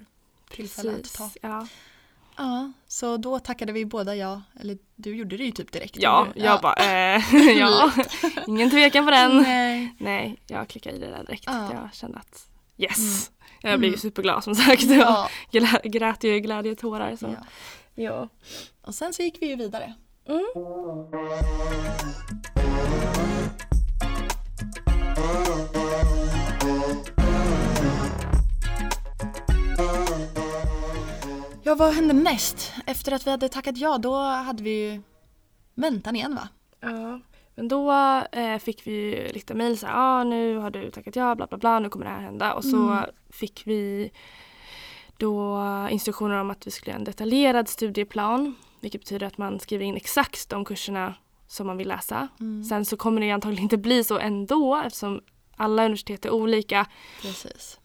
[0.50, 1.30] tillfälle att ta.
[1.42, 1.66] Ja.
[2.36, 4.42] Ja, så då tackade vi båda ja.
[4.60, 5.96] Eller du gjorde det ju typ direkt.
[5.98, 6.40] Ja, du?
[6.42, 7.92] jag bara eh, ja,
[8.46, 9.42] ingen tvekan på den.
[9.42, 9.94] Nej.
[9.98, 11.44] Nej, jag klickade i det där direkt.
[11.46, 11.68] Ja.
[11.72, 12.98] Jag kände att yes.
[13.30, 13.70] Mm.
[13.72, 14.00] Jag blev ju Mm.
[14.00, 14.82] superglad som sagt.
[14.82, 15.28] Ja.
[15.50, 17.16] Jag grät ju glädjetårar.
[17.16, 17.26] Så.
[17.26, 17.46] ja.
[17.94, 18.28] Ja.
[18.82, 19.94] Och sen så gick vi ju vidare.
[20.28, 20.44] Mm.
[31.72, 32.72] Ja, vad hände näst?
[32.86, 35.02] Efter att vi hade tackat ja, då hade vi ju
[35.74, 36.48] väntan igen va?
[36.80, 37.20] Ja,
[37.54, 37.92] men då
[38.32, 41.46] eh, fick vi ju lite mejl så här, ah, nu har du tackat ja, bla
[41.46, 42.54] bla bla, nu kommer det här hända.
[42.54, 43.04] Och så Mm.
[43.30, 44.10] fick vi
[45.16, 49.84] då instruktioner om att vi skulle göra en detaljerad studieplan, vilket betyder att man skriver
[49.84, 51.14] in exakt de kurserna
[51.46, 52.28] som man vill läsa.
[52.40, 52.64] Mm.
[52.64, 55.20] Sen så kommer det ju antagligen inte bli så ändå eftersom
[55.56, 56.86] alla universitet är olika.
[57.22, 57.78] Precis.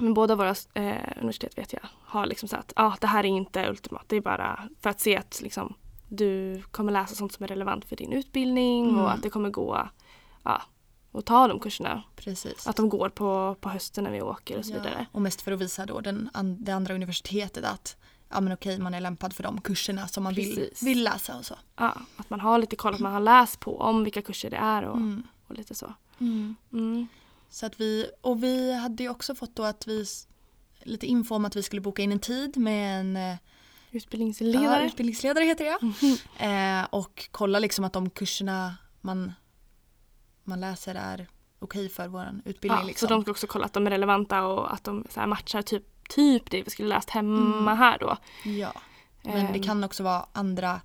[0.00, 3.28] Men båda våra eh, universitet vet jag har liksom sagt att ah, det här är
[3.28, 4.04] inte ultimat.
[4.06, 5.74] Det är bara för att se att liksom,
[6.08, 9.00] du kommer läsa sånt som är relevant för din utbildning Mm.
[9.00, 9.88] och att det kommer gå
[10.42, 10.62] ja,
[11.12, 12.02] att ta de kurserna.
[12.16, 12.66] Precis.
[12.66, 15.06] Att de går på, på hösten när vi åker och så Ja, vidare.
[15.12, 17.96] Och mest för att visa då den, det andra universitetet att
[18.28, 21.44] ja men okej man är lämpad för de kurserna som man vill, vill läsa och
[21.44, 21.54] så.
[21.76, 24.56] Ja, att man har lite koll, att man har läst på om vilka kurser det
[24.56, 25.22] är och, Mm.
[25.48, 25.92] och lite så.
[26.20, 26.56] Mm.
[27.54, 30.04] Så att vi, och vi hade ju också fått då att vi,
[30.82, 33.36] lite info om att vi skulle boka in en tid med en eh,
[33.90, 34.64] Utbildningsledare.
[34.64, 36.16] Ja, utbildningsledare heter Mhm.
[36.80, 39.32] eh, Och kolla liksom att de kurserna man,
[40.44, 41.26] man läser är
[41.58, 42.80] okej för vår utbildning.
[42.80, 43.08] Ja, liksom.
[43.08, 46.50] Så de ska också kolla att de är relevanta och att de matchar typ, typ
[46.50, 47.78] det vi skulle läst hemma Mm.
[47.78, 48.16] här då.
[48.44, 48.72] Ja,
[49.22, 50.80] men det Ehm, kan också vara andra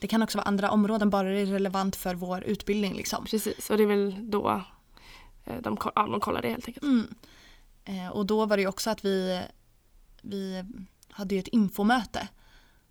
[0.00, 2.94] det kan också vara andra områden bara det är relevant för vår utbildning.
[2.94, 3.24] Liksom.
[3.24, 4.62] Precis, och det är väl då
[5.44, 6.84] Eh, de, ja, de kollar det helt enkelt.
[6.84, 7.14] Mm.
[7.84, 9.42] Eh, och då var det ju också att vi,
[10.22, 10.64] vi
[11.08, 12.28] hade ju ett infomöte.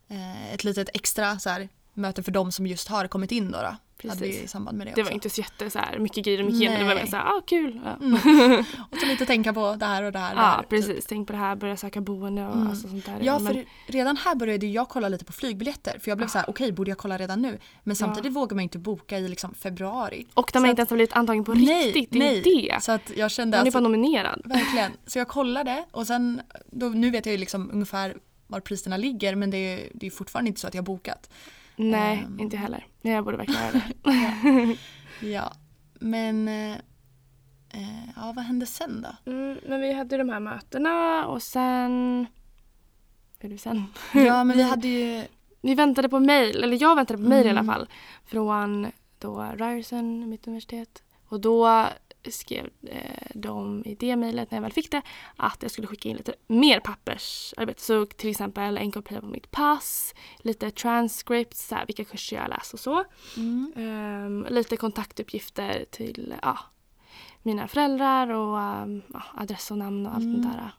[0.08, 3.62] Eh, ett litet extra så här, möte för de som just har kommit in då.
[3.62, 3.76] då.
[4.08, 4.44] Hade vi Precis.
[4.44, 5.10] i samband med det, Det också.
[5.10, 7.24] var inte så jätte så här, mycket grejer de gick igenom, det var mer såhär,
[7.24, 7.80] ah kul.
[7.86, 8.14] Ja, Mm.
[8.92, 10.36] Och så lite tänka på det här och det här.
[10.36, 10.70] ja här, typ.
[10.70, 12.68] precis, tänk på det här, börja söka boende och Mm.
[12.68, 13.20] alltså sånt där.
[13.22, 16.00] Ja, Men- för redan här började jag kolla lite på flygbiljetter.
[16.00, 17.58] För jag blev så här, okej, borde jag kolla redan nu?
[17.84, 20.28] Men samtidigt vågar man ju inte boka i liksom februari.
[20.34, 22.42] och när så man inte ens har blivit antagen på Nej, riktigt, det är nej.
[22.72, 22.84] det.
[22.84, 24.42] Så att jag kände Man är alltså, bara nominerad.
[24.46, 24.92] verkligen.
[25.06, 29.36] Så jag kollade och sen, då, nu vet jag ju liksom ungefär var priserna ligger
[29.36, 31.30] men det är, det är fortfarande inte så att jag har bokat.
[31.82, 32.40] Nej, Ehm.
[32.40, 32.88] inte heller.
[33.02, 33.72] Nej, jag borde verkligen göra
[34.04, 34.78] det.
[35.28, 35.52] Ja,
[36.00, 36.72] men eh,
[37.74, 39.32] eh, ja, vad hände sen då?
[39.32, 42.26] Mm, men vi hade de här mötena och sen...
[43.38, 43.84] Vad gjorde vi sen?
[44.14, 45.24] Ja, men vi hade ju,
[45.62, 47.74] Vi väntade på mejl, eller jag väntade på mejl i alla Mm.
[47.76, 47.90] fall.
[48.26, 48.88] Från
[49.20, 51.04] då Ryerson, mitt universitet.
[51.28, 51.86] Och då
[52.32, 55.02] skrev eh, de i det mejlet när jag väl fick det
[55.36, 57.82] att jag skulle skicka in lite mer pappersarbete.
[57.82, 62.50] Så till exempel en kopia på mitt pass, lite transcripts, så här, vilka kurser jag
[62.50, 63.04] läst och så.
[63.38, 66.60] mm, Ehm, lite kontaktuppgifter till ja,
[67.44, 70.44] mina föräldrar och ehm, ja, adress och namn och allt Mm.
[70.44, 70.72] sånt där.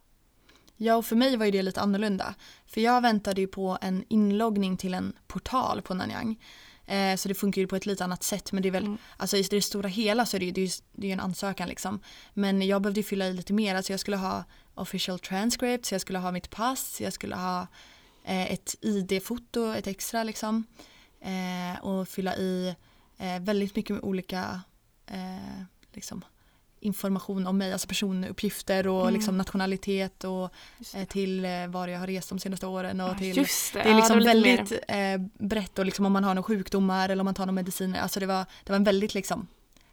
[0.76, 2.34] ja och för mig var det lite annorlunda.
[2.66, 6.36] För jag väntade ju på en inloggning till en portal på Nanyang.
[6.90, 8.98] Eh, så det funkar ju på ett lite annat sätt men det är väl, Mm.
[9.16, 11.12] alltså i det stora hela så är det ju, det är ju, det är ju
[11.12, 12.00] en ansökan liksom.
[12.34, 16.00] Men jag behövde ju fylla i lite mer, alltså jag skulle ha official transcripts, jag
[16.00, 17.66] skulle ha mitt pass, jag skulle ha
[18.24, 20.64] eh, ett ID-foto, ett extra liksom.
[21.20, 22.74] Eh, och fylla i
[23.18, 24.60] eh, väldigt mycket med olika
[25.06, 26.24] eh, liksom,
[26.80, 29.14] information om mig, alltså personuppgifter och Mm.
[29.14, 30.50] liksom nationalitet och eh,
[30.92, 31.06] det.
[31.06, 33.88] till eh, var jag har rest de senaste åren och Ja, till Just det, det
[33.88, 37.08] är ja, liksom lite mer- väldigt eh, brett och liksom om man har några sjukdomar
[37.08, 38.00] eller om man tar några mediciner.
[38.00, 39.46] Alltså det var, det var en väldigt liksom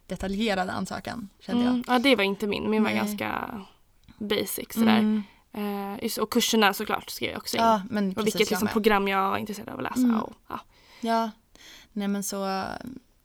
[0.08, 1.71] detaljerad ansökan kände jag.
[1.73, 2.69] Mm, ja, det var inte min.
[2.69, 3.00] Min var Nej.
[3.00, 3.62] ganska
[4.17, 4.97] basic sådär.
[5.00, 5.23] Mm.
[5.54, 7.63] Eh, just, och kurserna såklart skrev jag också in.
[7.63, 8.73] Ja, men och vilket jag liksom med.
[8.73, 10.00] program jag var intresserad av att läsa.
[10.00, 10.19] Mm.
[10.19, 10.60] Och, ja.
[11.02, 11.32] Ja,
[11.91, 12.63] nej men så,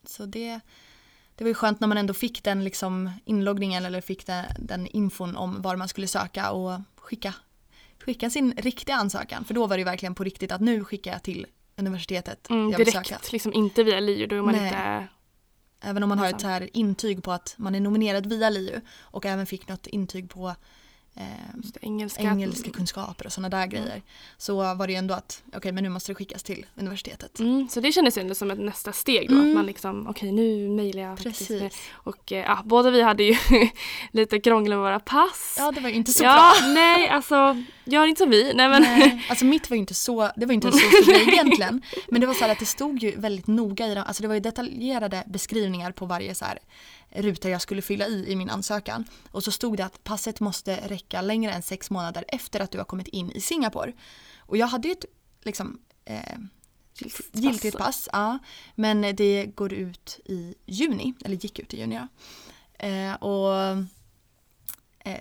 [0.07, 0.61] så det,
[1.35, 4.87] det var ju skönt när man ändå fick den liksom inloggningen eller fick den, den
[4.87, 7.35] infon om var man skulle söka och skicka,
[7.99, 9.45] skicka sin riktiga ansökan.
[9.45, 12.71] För då var det ju verkligen på riktigt att nu skickar jag till universitetet mm,
[12.71, 13.21] jag vill direkt, söka.
[13.33, 14.27] liksom inte via LiU.
[14.27, 14.65] Då är man Nej.
[14.65, 15.09] inte...
[15.85, 16.49] Även om man har ett Ensam.
[16.49, 20.31] så här intyg på att man är nominerad via LiU och även fick något intyg
[20.31, 20.55] på
[21.15, 22.23] det, engelska.
[22.23, 24.03] engelska kunskaper och sådana där grejer.
[24.39, 27.39] Så var det ju ändå att okej men nu måste det skickas till universitetet.
[27.39, 29.35] Mm, så det kändes ju ändå som ett nästa steg då.
[29.35, 29.49] Mm.
[29.49, 31.19] Att man liksom, okej nu mejlar jag.
[31.19, 31.81] faktiskt Precis.
[31.93, 33.37] Och eh, ja, båda vi hade ju
[34.13, 35.57] lite krångel med våra pass.
[35.59, 36.69] Ja det var ju inte så ja, bra.
[36.69, 38.53] nej alltså, gör inte som vi.
[38.55, 38.83] Nej men.
[38.83, 41.83] Nej, alltså mitt var ju inte så, det var inte så stor grej egentligen.
[42.09, 44.35] Men det var så att det stod ju väldigt noga i dem, alltså det var
[44.35, 46.59] ju detaljerade beskrivningar på varje så här
[47.15, 49.05] ruta jag skulle fylla i i min ansökan.
[49.31, 52.79] Och så stod det att passet måste räcka längre än sex månader efter att du
[52.79, 53.93] har kommit in i Singapore.
[54.39, 55.05] Och jag hade ju ett
[55.43, 56.39] liksom, eh,
[57.33, 58.09] Giltigt pass.
[58.13, 58.39] ja.
[58.75, 62.09] Men det går ut i juni, eller gick ut i juni ja.
[62.87, 63.77] Eh, och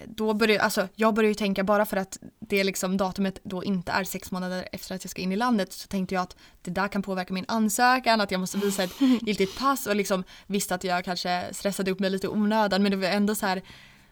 [0.05, 3.91] då började, alltså jag började ju tänka bara för att det liksom datumet då inte
[3.91, 6.71] är sex månader efter att jag ska in i landet så tänkte jag att det
[6.71, 10.75] där kan påverka min ansökan, att jag måste visa ett giltigt pass och liksom visste
[10.75, 13.61] att jag kanske stressade upp mig lite i onödan men det var ändå så här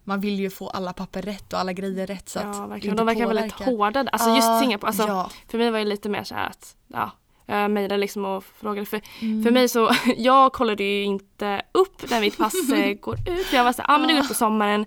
[0.04, 2.96] man vill ju få alla papper rätt och alla grejer rätt så Ja, att verkligen.
[2.98, 4.06] De verkar väldigt hårda.
[4.12, 4.88] Alltså just Singapore.
[4.88, 5.30] Alltså, ja.
[5.48, 7.12] För mig var det lite mer så här att ja,
[7.46, 8.86] jag mejlade liksom och frågade.
[8.86, 9.44] För, Mm.
[9.44, 13.54] för mig så, jag kollade ju inte upp när mitt pass eh, går ut.
[13.54, 14.86] Jag var så här, ah, men det går ut på sommaren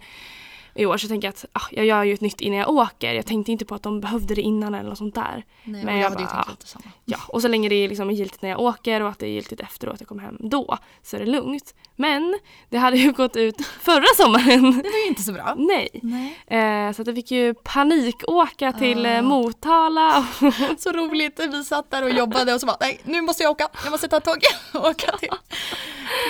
[0.75, 0.97] i år.
[0.97, 3.15] Så tänker jag att ah, jag gör ju ett nytt innan jag åker.
[3.15, 5.45] Jag tänkte inte på att de behövde det innan eller något sånt där.
[5.65, 6.53] Nej, Men jag jag hade ju bara, tänkt ja.
[6.53, 6.85] lite samma.
[7.05, 9.31] Ja, och så länge det är liksom giltigt när jag åker och att det är
[9.31, 11.75] giltigt efteråt jag kommer hem då så är det lugnt.
[11.97, 14.63] Men det hade ju gått ut förra sommaren.
[14.63, 15.55] Det var ju inte så bra.
[15.57, 15.89] Nej.
[16.03, 16.39] Nej.
[16.87, 19.23] Eh, så att jag fick ju panikåka till eh, Ah.
[19.23, 20.27] Motala.
[20.79, 23.69] Så roligt, vi satt där och jobbade och så bara nej nu måste jag åka,
[23.85, 24.37] jag måste ta ett tåg
[24.75, 25.29] och åka till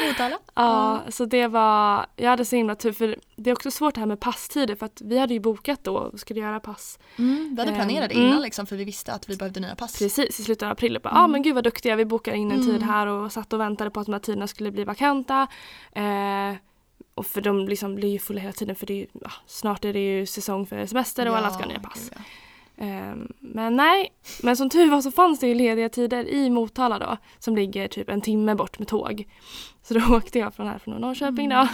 [0.08, 0.38] Motala.
[0.54, 4.00] Ja, så det var, jag hade så himla tur för det är också svårt det
[4.00, 7.54] här med passtider för att vi hade ju bokat då och skulle göra pass Mm,
[7.54, 8.28] vi hade Ehm, planerat det mm.
[8.28, 9.98] innan liksom för vi visste att vi behövde nya pass.
[9.98, 12.36] precis i slutet av april och bara, ja ah, men gud vad duktiga, vi bokade
[12.36, 12.88] in en tid Mm.
[12.88, 15.46] här och satt och väntade på att de här tiderna skulle bli vakanta.
[15.92, 16.56] Eh,
[17.14, 19.84] och för de liksom blir ju fulla hela tiden för det är ju, ja, snart
[19.84, 22.10] är det ju säsong för semester och alla ska ha nya pass.
[22.10, 22.22] gud, ja.
[22.84, 24.12] Ehm, men nej,
[24.42, 27.88] men som tur var så fanns det ju lediga tider i Motala då som ligger
[27.88, 29.28] typ en timme bort med tåg.
[29.82, 31.68] Så då åkte jag från här från Norrköping då.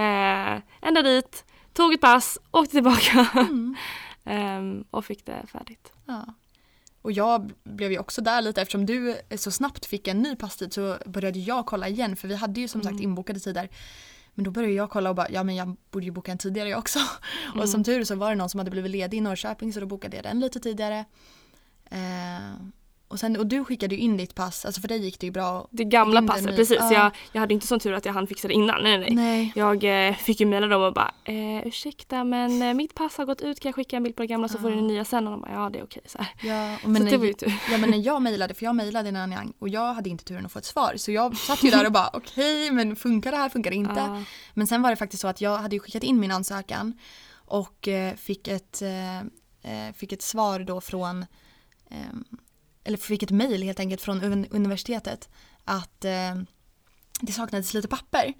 [0.00, 3.76] uh, ända dit, tog ett pass, åkte tillbaka Mm.
[4.24, 5.92] ehm, och fick det färdigt.
[6.06, 6.24] Ja.
[7.02, 10.72] Och jag blev ju också där lite eftersom du så snabbt fick en ny passtid
[10.72, 13.02] så började jag kolla igen för vi hade ju som sagt Mm.
[13.02, 13.68] inbokade tider.
[14.34, 16.68] Men då började jag kolla och bara, ja men jag borde ju boka en tidigare
[16.68, 16.98] jag också.
[17.46, 17.60] Mm.
[17.60, 19.86] Och som tur så var det någon som hade blivit ledig i Norrköping så då
[19.86, 21.04] bokade jag den lite tidigare.
[21.90, 22.54] Eh,
[23.10, 25.32] och, sen, och du skickade ju in ditt pass, alltså för dig gick det ju
[25.32, 25.68] bra.
[25.70, 26.76] Det gamla den passet, precis.
[26.80, 26.92] ja.
[26.92, 28.82] Jag, jag hade inte sån tur att jag hann fixa det innan.
[28.82, 29.14] Nej, nej.
[29.14, 29.52] Nej.
[29.56, 33.24] Jag eh, fick ju mejla dem och bara eh, ursäkta men eh, mitt pass har
[33.24, 35.04] gått ut, kan jag skicka en bild på det gamla så får du det nya
[35.04, 35.26] sen?
[35.26, 36.02] Och de bara ja det är okej.
[36.06, 36.34] Så, här.
[36.42, 37.60] Ja, och så men, det var när, ju tur.
[37.70, 40.52] ja, men när jag mejlade, för jag mejlade Nanyang och jag hade inte turen att
[40.52, 40.94] få ett svar.
[40.96, 44.00] Så jag satt ju där och bara okej men funkar det här, funkar det inte?
[44.00, 44.22] Ja.
[44.54, 46.94] Men sen var det faktiskt så att jag hade ju skickat in min ansökan
[47.50, 51.26] och eh, fick, ett, eh, eh, fick ett svar då från,
[51.90, 51.98] eh,
[52.90, 55.28] eller fick ett mejl helt enkelt från un- universitetet
[55.64, 56.34] att eh,
[57.20, 58.32] det saknades lite papper.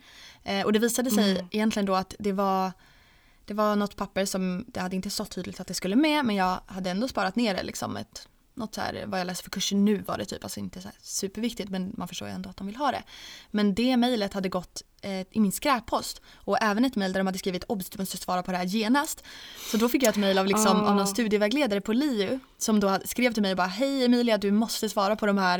[0.45, 1.47] Eh, och det visade sig Mm.
[1.51, 2.73] egentligen då att det var
[3.45, 6.37] det var något papper som det hade inte stått tydligt att det skulle med men
[6.37, 8.29] jag hade ändå sparat ner det liksom ett
[8.61, 10.89] något så här, vad jag läser för kurser nu var det typ, alltså inte så
[10.89, 13.03] här superviktigt men man förstår ju ändå att de vill ha det.
[13.51, 17.27] Men det mejlet hade gått eh, i min skräppost och även ett mejl där de
[17.27, 19.25] hade skrivit obs du måste svara på det här genast.
[19.71, 20.89] Så då fick jag ett mejl av, liksom, Ah.
[20.89, 24.51] av någon studievägledare på LiU som då skrev till mig och bara hej Emilia du
[24.51, 25.59] måste svara på de här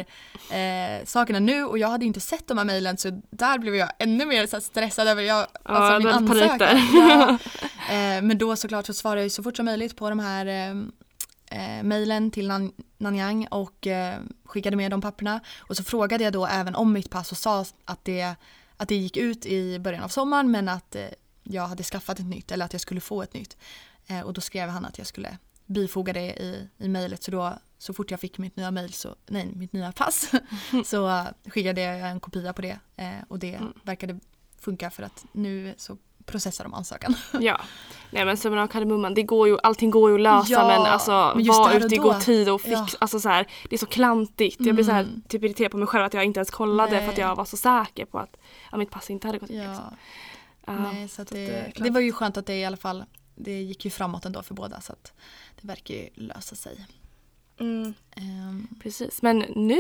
[0.51, 3.91] eh, sakerna nu och jag hade inte sett de här mejlen så där blev jag
[3.99, 6.83] ännu mer så stressad över jag, alltså, var lite panik där.
[6.93, 7.39] Ja.
[7.91, 10.47] Eh, men då såklart så svarade jag så fort som möjligt på de här
[11.51, 15.41] eh, mejlen till Nan- Nanyang och eh, skickade med de papperna.
[15.59, 18.35] Och så frågade jag då även om mitt pass och sa att det,
[18.77, 21.05] att det gick ut i början av sommaren men att eh,
[21.43, 23.57] jag hade skaffat ett nytt eller att jag skulle få ett nytt.
[24.07, 27.59] Eh, och då skrev han att jag skulle bifoga det i, i mejlet så då
[27.79, 30.31] så fort jag fick mitt nya mejl, så, nej mitt nya pass,
[30.85, 33.73] så eh, skickade jag en kopia på det eh, och det Mm.
[33.83, 34.19] verkade
[34.59, 37.15] funka för att nu så processar de ansökan.
[37.41, 37.61] Ja,
[38.11, 40.81] nej men summan av kardemumman, det går ju, allting går ju att lösa Ja, men
[40.81, 42.87] alltså men var ute i god tid och fix, Ja.
[42.99, 44.57] alltså så här, det är så klantigt.
[44.61, 45.23] Jag blir så här Mm.
[45.29, 47.05] typ irriterad på mig själv att jag inte ens kollade Nej.
[47.05, 48.37] för att jag var så säker på att
[48.73, 49.51] ja, mitt pass inte hade gått.
[49.51, 49.97] Ja, Liksom.
[50.67, 52.77] Ja, nej, så att så det det, det, var ju skönt att det i alla
[52.77, 53.05] fall
[53.35, 55.13] det gick ju framåt ändå för båda så att
[55.61, 56.87] det verkar ju lösa sig.
[57.61, 59.79] mm, Ehm, precis, men nu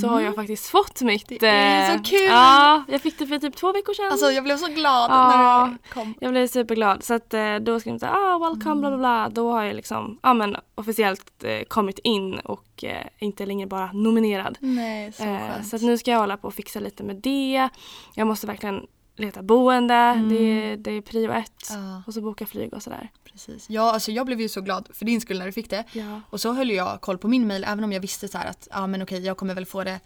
[0.00, 0.24] så har mm.
[0.24, 1.28] jag faktiskt fått mitt...
[1.40, 2.28] Det är eh, så kul!
[2.28, 4.08] Ja, jag fick det för typ två veckor sedan.
[4.12, 5.66] Alltså jag blev så glad Ja.
[5.66, 6.14] när det kom.
[6.20, 7.04] Jag blev superglad.
[7.04, 9.28] Så att eh, då skrev de såhär, ah welcome bla bla bla.
[9.28, 13.92] Då har jag liksom, ja men officiellt eh, kommit in och eh, inte längre bara
[13.92, 14.58] nominerad.
[14.60, 17.68] Nej, så Eh, så att nu ska jag hålla på och fixa lite med det.
[18.14, 20.28] Jag måste verkligen leta boende, Mm.
[20.28, 21.68] det, det är prio ett.
[21.70, 23.10] Ja, Och så boka flyg och sådär.
[23.24, 23.70] precis.
[23.70, 25.84] Ja, alltså jag blev ju så glad för din skull när du fick det.
[25.92, 26.20] Ja.
[26.30, 28.86] Och så höll jag koll på min mail även om jag visste så att ja
[28.86, 30.00] men okej jag kommer väl få det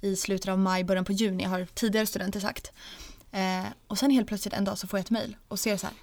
[0.00, 2.72] i slutet av maj, början på juni har tidigare studenter sagt.
[3.32, 5.86] Eh, och sen helt plötsligt en dag så får jag ett mail och ser så
[5.86, 5.96] här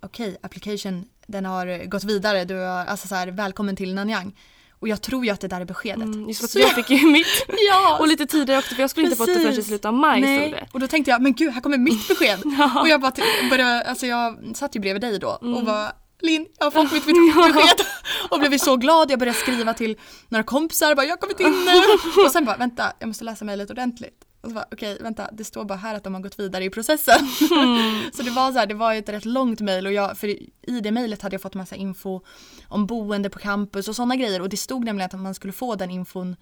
[0.00, 4.32] okej application den har gått vidare, du har, alltså så här välkommen till Nanyang.
[4.80, 6.04] Och jag tror ju att det där är beskedet.
[6.04, 7.26] Mm, just Så jag fick ju mitt.
[7.70, 7.96] Ja!
[8.00, 9.66] Och lite tidigare också för jag skulle inte fått det förrän i Precis.
[9.66, 10.68] slutet av maj Nej, det.
[10.72, 12.38] och då tänkte jag, men gud här kommer mitt besked.
[12.58, 12.80] Ja.
[12.80, 13.12] Och jag bara
[13.50, 15.54] började, alltså jag satt ju bredvid dig då Mm.
[15.54, 17.86] och bara Linn, jag har fått mitt, mitt besked.
[18.30, 19.96] Och blev så glad, jag började skriva till
[20.28, 22.22] några kompisar, bara jag har kommit in nu.
[22.24, 24.25] Och sen bara vänta, jag måste läsa mejlet ordentligt.
[24.46, 26.70] Och så bara okej, vänta, det står bara här att de har gått vidare i
[26.70, 27.28] processen.
[27.52, 28.02] Mm.
[28.12, 30.28] så det var så här, det var ett rätt långt mejl och jag, för
[30.70, 32.20] i det mejlet hade jag fått massa info
[32.68, 35.74] om boende på campus och sådana grejer och det stod nämligen att man skulle få
[35.74, 36.36] den infon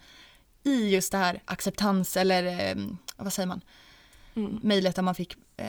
[0.64, 2.76] i just det här acceptans eller eh,
[3.16, 3.60] vad säger man,
[4.36, 4.58] Mm.
[4.62, 5.66] mejlet där man fick eh,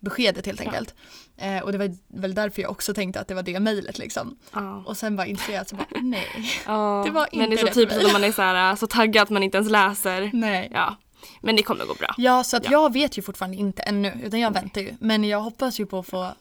[0.00, 0.66] beskedet helt Ja.
[0.66, 0.94] enkelt.
[1.36, 4.38] Eh, och det var väl därför jag också tänkte att det var det mejlet liksom.
[4.52, 4.82] Ja.
[4.86, 6.26] Och sen bara insåg jag att så bara, nej,
[6.66, 8.86] Ja, Det var men det är inte så typiskt när man är så, här, så
[8.86, 10.30] taggad att man inte ens läser.
[10.32, 10.70] nej.
[10.72, 10.96] Ja,
[11.40, 12.14] men det kommer gå bra.
[12.16, 12.70] Ja, så att Ja.
[12.70, 14.94] jag vet ju fortfarande inte ännu, utan jag väntar ju.
[15.00, 16.32] Men jag hoppas ju på att få,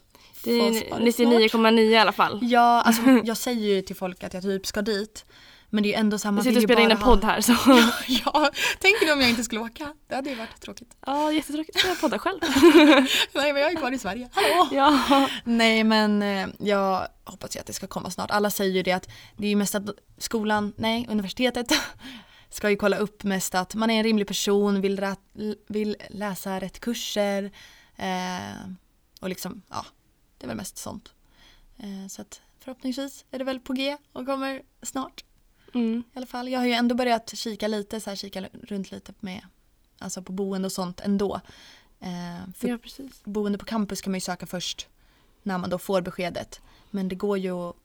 [0.44, 1.00] Det är svaret snart.
[1.00, 2.40] 99,9 i alla fall.
[2.42, 5.26] Ja, alltså jag säger ju till folk att jag typ ska dit.
[5.70, 7.52] Men det är ju ändå samma Vi sitter och spelar in en podd här så.
[8.08, 9.94] Ja, tänker ni om jag inte skulle åka?
[10.08, 10.96] Det hade ju varit tråkigt.
[11.06, 12.40] Ja, jättetråkigt spela poddar själv.
[13.34, 14.30] Nej, men jag är kvar i Sverige.
[14.34, 14.70] Hallå!
[14.72, 15.28] Ja.
[15.44, 18.32] Nej men eh, jag hoppas ju att det ska komma snart.
[18.32, 19.84] Alla säger ju det att det är ju mest att
[20.18, 21.72] skolan, nej universitetet
[22.56, 26.60] ska ju kolla upp mest att man är en rimlig person, vill, rä- vill läsa
[26.60, 27.52] rätt kurser
[27.96, 28.70] eh,
[29.20, 29.86] och liksom ja,
[30.38, 31.14] det är väl mest sånt.
[31.78, 35.24] Eh, så att förhoppningsvis är det väl på G och kommer snart
[35.76, 36.04] Mm.
[36.14, 36.50] i alla fall.
[36.50, 39.42] Jag har ju ändå börjat kika lite, så här, kika runt lite med
[40.00, 41.42] alltså på boende och sånt ändå.
[42.00, 43.22] Eh, för ja, precis.
[43.24, 44.88] boende på campus kan man ju söka först
[45.44, 46.62] när man då får beskedet.
[46.92, 47.76] Men det går ju att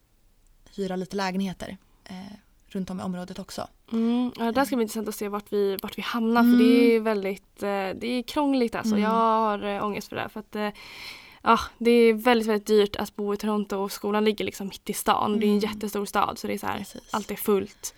[0.74, 2.32] hyra lite lägenheter eh,
[2.66, 3.68] runt om i området också.
[3.92, 4.32] Mm.
[4.38, 6.52] Ja, det där ska bli intressant att se vart vi, vart vi hamnar Mm.
[6.58, 7.68] för det är väldigt eh,
[8.00, 8.94] det är krångligt alltså.
[8.94, 9.02] Mm.
[9.02, 10.68] Jag har eh, ångest för det här, för att eh,
[11.42, 14.90] ja, det är väldigt, väldigt dyrt att bo i Toronto och skolan ligger liksom mitt
[14.90, 15.32] i stan.
[15.40, 15.70] Det är en Mm.
[15.70, 17.94] jättestor stad så det är så här, allt är fullt.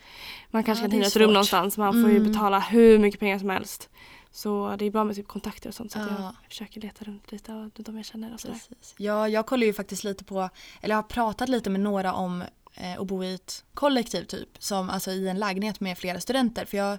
[0.51, 2.33] Man kanske Ja, kan det hyra ett rum någonstans man får ju Mm.
[2.33, 3.89] betala hur mycket pengar som helst.
[4.33, 6.05] Så det är bra med typ kontakter och sånt så Ja.
[6.09, 8.57] jag försöker leta runt lite av de jag känner och sådär.
[8.97, 10.49] Ja, jag kollar ju faktiskt lite på,
[10.81, 12.45] eller jag har pratat lite med några om
[12.83, 16.65] eh, att bo i ett kollektiv typ, som alltså i en lägenhet med flera studenter.
[16.65, 16.99] För jag har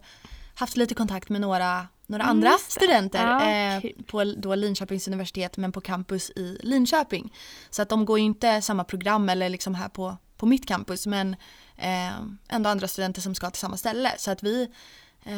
[0.56, 2.58] haft lite kontakt med några, några Mm, andra det.
[2.72, 4.04] studenter Ja, eh, kul.
[4.08, 7.34] på då Linköpings universitet men på campus i Linköping.
[7.70, 11.08] Så att de går ju inte samma program eller liksom här på, på mitt campus
[11.08, 11.36] men
[11.78, 12.12] eh,
[12.50, 14.12] ändå andra studenter som ska till samma ställe.
[14.17, 14.72] Så att vi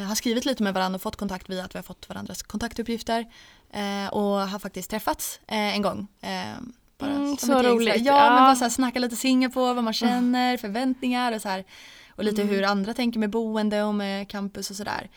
[0.07, 3.25] har skrivit lite med varandra och fått kontakt via att vi har fått varandras kontaktuppgifter
[4.11, 6.07] och har faktiskt träffats en gång.
[6.97, 7.93] Bara Mm, så roligt.
[7.93, 8.05] sådär.
[8.05, 8.39] Ja, men Ja.
[8.39, 11.63] bara så här, snacka lite Singapore, vad man känner, förväntningar och så här.
[12.15, 12.53] Och lite Mm.
[12.55, 15.09] hur andra tänker med boende och med campus och sådär.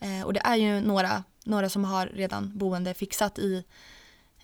[0.00, 3.64] Eh, och det är ju några, några som har redan boende fixat i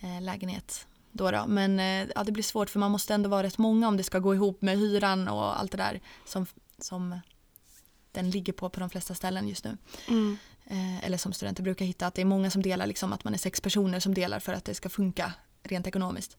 [0.01, 0.87] eh, lägenhet.
[1.13, 1.45] Då då.
[1.49, 4.03] Men eh, ja, det blir svårt för man måste ändå vara rätt många om det
[4.03, 6.47] ska gå ihop med hyran och allt det där som,
[6.79, 7.21] som
[8.13, 9.77] den ligger på på de flesta ställen just nu.
[10.09, 10.39] Mm.
[10.65, 13.35] Eh, eller som studenter brukar hitta att det är många som delar, liksom att man
[13.35, 16.37] är sex personer som delar för att det ska funka rent ekonomiskt.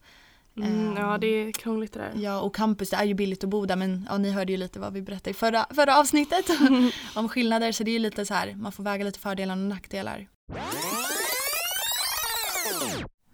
[0.64, 2.12] Mm, ja Ehm, det är krångligt det där.
[2.16, 4.58] Ja och campus det är ju billigt att bo där men ja, ni hörde ju
[4.58, 6.46] lite vad vi berättade i förra, förra avsnittet
[7.16, 9.62] om skillnader så det är ju lite så här man får väga lite fördelar och
[9.62, 10.28] nackdelar.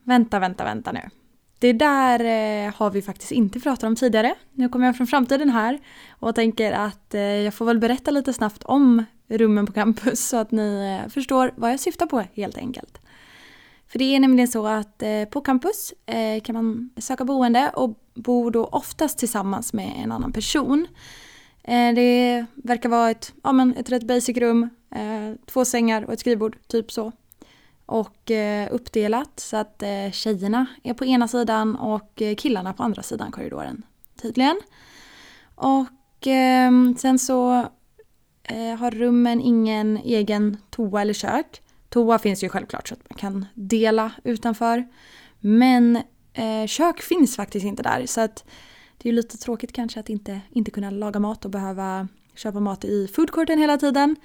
[0.04, 1.10] Vänta, vänta, vänta nu.
[1.60, 4.36] Det där eh, har vi faktiskt inte pratat om tidigare.
[4.54, 8.34] Nu kommer jag från framtiden här och tänker att eh, jag får väl berätta lite
[8.34, 12.58] snabbt om rummen på campus så att ni eh, förstår vad jag syftar på helt
[12.58, 13.02] enkelt.
[13.96, 18.00] För det är nämligen så att eh, på campus eh, kan man söka boende och
[18.14, 20.88] bor då oftast tillsammans med en annan person.
[21.64, 24.70] Eh, det verkar vara ett, ja, men ett rätt basic rum,
[25.46, 27.12] två sängar och ett skrivbord, typ så.
[27.86, 28.32] Och
[28.72, 33.84] uppdelat så att tjejerna är på ena sidan och killarna på andra sidan korridoren
[34.22, 34.62] tydligen.
[35.56, 37.68] Och ehm, sen så
[38.80, 41.62] har rummen ingen egen toa eller kök.
[41.96, 44.88] Toa finns ju självklart så att man kan dela utanför.
[45.40, 45.96] Men
[46.34, 48.46] eh, kök finns faktiskt inte där så att
[48.98, 52.60] det är ju lite tråkigt kanske att inte, inte kunna laga mat och behöva köpa
[52.60, 54.16] mat i foodcourten hela tiden.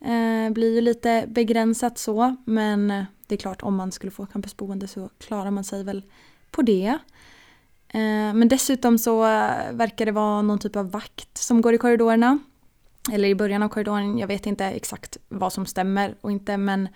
[0.00, 2.88] Eh, blir ju lite begränsat så men
[3.26, 6.02] det är klart om man skulle få campusboende så klarar man sig väl
[6.50, 6.98] på det.
[7.88, 11.78] Eh, men dessutom så eh, verkar det vara någon typ av vakt som går i
[11.78, 12.38] korridorerna.
[13.12, 16.88] Eller i början av korridoren, jag vet inte exakt vad som stämmer och inte men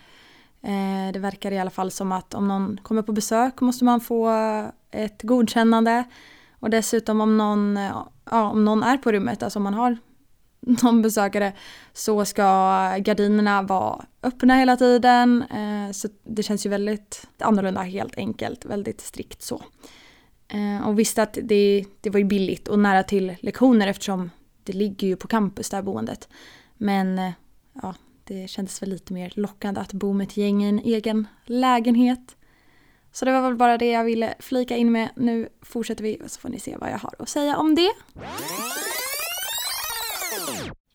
[0.63, 4.01] eh, det verkar i alla fall som att om någon kommer på besök måste man
[4.01, 4.31] få
[4.91, 6.05] ett godkännande.
[6.61, 7.79] Och dessutom om någon,
[8.31, 9.99] ja, om någon är på rummet, alltså om man har
[10.83, 11.53] någon besökare
[11.93, 12.45] så ska
[12.99, 15.43] gardinerna vara öppna hela tiden.
[15.43, 19.63] Eh, så det känns ju väldigt annorlunda helt enkelt, väldigt strikt så.
[20.49, 24.31] Eh, och visst att det, det var ju billigt och nära till lektioner eftersom
[24.71, 26.29] det ligger ju på campus det här boendet.
[26.77, 27.33] Men eh,
[27.83, 27.95] ja,
[28.25, 32.37] det kändes väl lite mer lockande att bo med ett gäng i en egen lägenhet.
[33.13, 35.09] Så det var väl bara det jag ville flika in med.
[35.17, 37.91] Nu fortsätter vi så får ni se vad jag har att säga om det.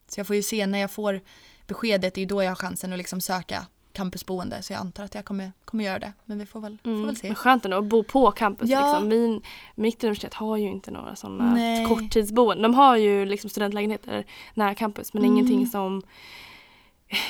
[0.08, 1.22] Så jag får ju se när jag får
[1.68, 3.66] beskedet, det är ju då jag har chansen att liksom söka
[3.96, 4.62] campusboende.
[4.64, 6.14] Så jag antar att jag kommer, kommer göra det.
[6.26, 7.06] Men vi får väl, får Mm.
[7.06, 7.28] väl se.
[7.28, 8.70] Men skönt ändå att bo på campus.
[8.70, 8.88] Ja.
[8.92, 9.08] Liksom.
[9.10, 9.42] Min,
[9.76, 11.86] mitt universitet har ju inte några sådana Nej.
[11.86, 12.62] korttidsboenden.
[12.64, 15.34] De har ju liksom studentlägenheter nära campus men Mm.
[15.38, 16.02] ingenting som,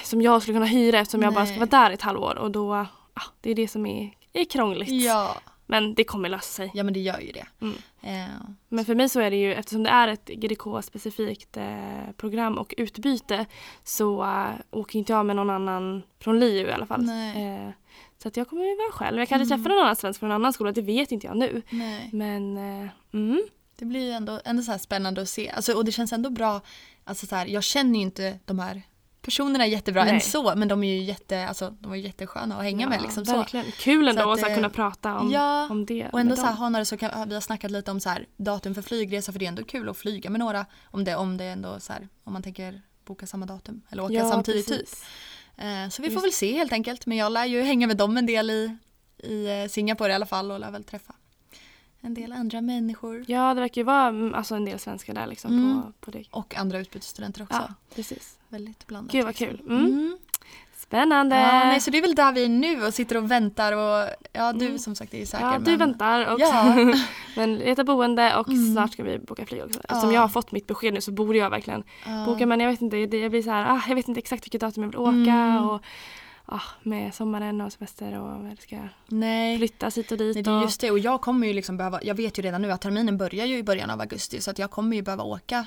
[0.04, 1.54] som jag skulle kunna hyra eftersom jag bara Nej.
[1.54, 2.38] ska vara där ett halvår.
[2.38, 4.90] Och då, ja, det är det som är, är krångligt.
[4.92, 5.36] Ja.
[5.68, 6.72] Men det kommer lösa sig.
[6.74, 7.46] ja, men det gör ju det.
[7.62, 7.76] Mm.
[8.02, 8.36] Eh,
[8.70, 12.74] Men för mig så är det ju, eftersom det är ett GDK-specifikt eh, program och
[12.78, 13.46] utbyte
[13.84, 17.04] så eh, åker inte jag med någon annan från LiU i alla fall.
[17.06, 17.56] Nej.
[17.66, 17.70] Eh,
[18.18, 19.18] så att jag kommer ju vara själv.
[19.20, 19.64] Jag kanske Mm.
[19.64, 21.62] träffar någon annan svensk från en annan skola, det vet inte jag nu.
[21.70, 22.10] nej.
[22.14, 23.42] Men eh, mm,
[23.76, 25.50] Det blir ju ändå, ändå så spännande att se.
[25.50, 26.62] Alltså, och det känns ändå bra.
[27.04, 28.82] Alltså, så här, jag känner ju inte de här
[29.26, 30.14] personerna jättebra Nej.
[30.14, 30.56] än så.
[30.56, 32.98] Men de är ju jätte, alltså, de är jättesköna att hänga med.
[32.98, 33.46] ja, Liksom, så.
[33.78, 36.10] Kul ändå Så att, så eh, kunna prata om, ja, om det.
[36.12, 36.58] Och ändå med så här, dem.
[36.58, 39.40] ha några så kan, vi har snackat lite om så här, datum för flygresa för
[39.40, 40.66] det är ändå kul att flyga med några.
[40.86, 44.14] Om det, om det ändå så här, om man tänker boka samma datum eller åka
[44.14, 44.90] ja, samtidigt typ.
[45.58, 46.14] Eh, så vi Just.
[46.14, 47.06] får väl se helt enkelt.
[47.06, 48.78] Men jag lär ju hänga med dem en del i,
[49.18, 51.14] i eh, Singapore i alla fall och lär väl träffa
[52.06, 53.26] en del andra människor.
[53.28, 55.82] Ja, det verkar ju vara mm, alltså, en del svenskar där liksom Mm.
[55.82, 56.24] på, på det.
[56.32, 57.56] Och andra utbytesstudenter också.
[57.68, 58.38] Ja, precis.
[58.50, 59.12] Väldigt blandat.
[59.12, 59.58] Gud vad liksom.
[59.58, 59.72] kul.
[59.72, 59.86] Mm.
[59.86, 60.18] Mm.
[60.78, 61.36] Spännande!
[61.36, 64.10] Ja, nej, så det är väl där vi är nu och sitter och väntar och
[64.34, 64.80] ja du Mm.
[64.80, 65.46] som sagt är säker.
[65.46, 65.80] Ja, du men...
[65.80, 66.76] väntar och Ja.
[67.36, 68.74] men letar boende och Mm.
[68.74, 69.80] snart ska vi boka flyg också.
[69.84, 70.14] Eftersom Ja.
[70.14, 71.84] jag har fått mitt besked nu så borde jag verkligen
[72.26, 74.62] boka men jag vet inte, jag blir så här, ah, jag vet inte exakt vilket
[74.62, 75.64] datum jag vill åka Mm.
[75.70, 75.82] och
[76.46, 79.58] ah, med sommaren och semester och ska Nej.
[79.58, 80.36] flyttas hit och dit.
[80.36, 82.62] Nej, det är just det och jag kommer ju liksom behöva, jag vet ju redan
[82.62, 85.24] nu att terminen börjar ju i början av augusti så att jag kommer ju behöva
[85.24, 85.66] åka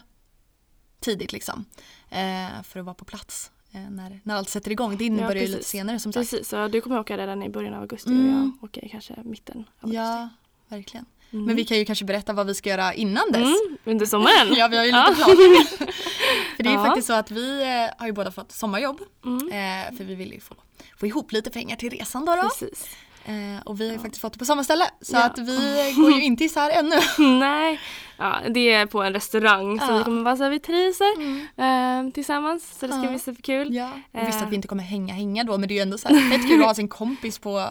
[1.01, 1.65] tidigt liksom.
[2.11, 4.97] Eh, för att vara på plats eh, när, när allt sätter igång.
[4.97, 6.31] Din Ja, börjar ju lite senare som sagt.
[6.31, 8.27] Precis, så du kommer åka redan i början av augusti Mm.
[8.35, 9.97] och jag åker kanske mitten av augusti.
[9.97, 10.29] Ja,
[10.69, 11.07] verkligen.
[11.33, 11.45] Mm.
[11.45, 13.43] Men vi kan ju kanske berätta vad vi ska göra innan dess.
[13.43, 14.49] mm, under sommaren.
[14.57, 15.65] Ja, vi har ju lite planer.
[16.57, 16.85] för det är ju Ja.
[16.85, 19.01] faktiskt så att vi eh, har ju båda fått sommarjobb.
[19.25, 19.49] Mm.
[19.49, 20.55] Eh, för vi vill ju få,
[21.01, 22.37] få ihop lite pengar till resan då.
[22.37, 22.43] då.
[22.43, 22.87] Precis.
[23.25, 24.03] Eh, och vi har ju Ja.
[24.03, 24.85] faktiskt fått det på samma ställe.
[25.01, 25.25] Så Ja.
[25.25, 26.97] att vi går ju inte isär ännu.
[27.39, 27.81] Nej,
[28.17, 31.13] ja, det är på en restaurang så vi kommer vara servitriser
[31.57, 33.75] eh, tillsammans så det ska bli superkul.
[33.75, 33.91] Ja.
[34.13, 34.45] Och visst Eh.
[34.45, 36.49] att vi inte kommer hänga hänga då men det är ju ändå så här fett
[36.49, 37.69] kul att ha sin kompis på,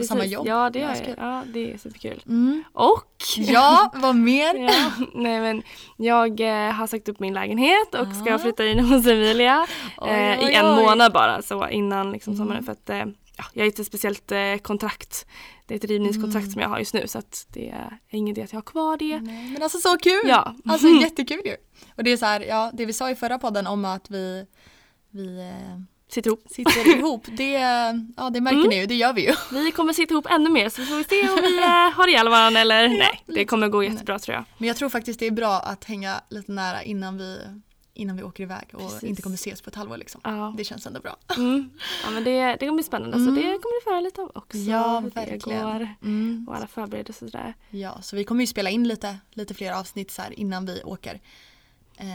[0.00, 0.46] på samma jobb.
[0.46, 1.14] Ja, det jag.
[1.18, 2.22] Ja, det är superkul.
[2.26, 2.64] Mm.
[2.72, 4.54] Och Ja, vad mer?
[4.70, 5.62] Ja, nej men
[5.96, 10.38] jag eh, har sagt upp min lägenhet och ska flytta in hos Emilia Oj, eh,
[10.40, 10.82] oj, i en oj.
[10.84, 12.44] månad bara så innan liksom, Mm.
[12.46, 13.04] sommaren för att eh,
[13.36, 15.26] ja, jag har ett speciellt eh, kontrakt.
[15.66, 16.52] Det är ett rivningskontrakt Mm.
[16.52, 18.96] som jag har just nu så att det är ingen idé att jag har kvar
[18.96, 19.20] det.
[19.20, 20.20] Nej, men alltså så kul!
[20.24, 20.54] Ja.
[20.68, 21.56] Alltså jättekul ju.
[21.96, 24.46] Och det är så här, ja det vi sa i förra podden om att vi,
[25.10, 25.80] vi eh,
[26.10, 26.42] Sitter ihop.
[26.50, 27.50] sitter ihop, det,
[28.16, 28.68] ja det märker Mm.
[28.68, 29.34] ni ju, det gör vi ju.
[29.52, 32.28] Vi kommer sitta ihop ännu mer så får vi se om vi eh, har ihjäl
[32.28, 33.22] varandra eller nej.
[33.26, 34.44] Det kommer gå jättebra tror jag.
[34.58, 37.38] Men jag tror faktiskt det är bra att hänga lite nära innan vi,
[37.94, 39.02] innan vi åker iväg och Precis.
[39.02, 40.20] inte kommer ses på ett halvår liksom.
[40.24, 41.16] Ja, Det känns ändå bra.
[41.36, 41.70] mm.
[42.04, 43.34] ja men det, det kommer bli spännande så Mm.
[43.34, 44.58] det kommer vi få höra lite om också.
[44.58, 45.62] Ja, verkligen.
[45.62, 46.44] går Mm.
[46.48, 47.54] och alla förberedelser och sådär.
[47.70, 51.20] Ja, så vi kommer ju spela in lite, lite fler avsnitt så innan vi åker.
[51.96, 52.06] Eh,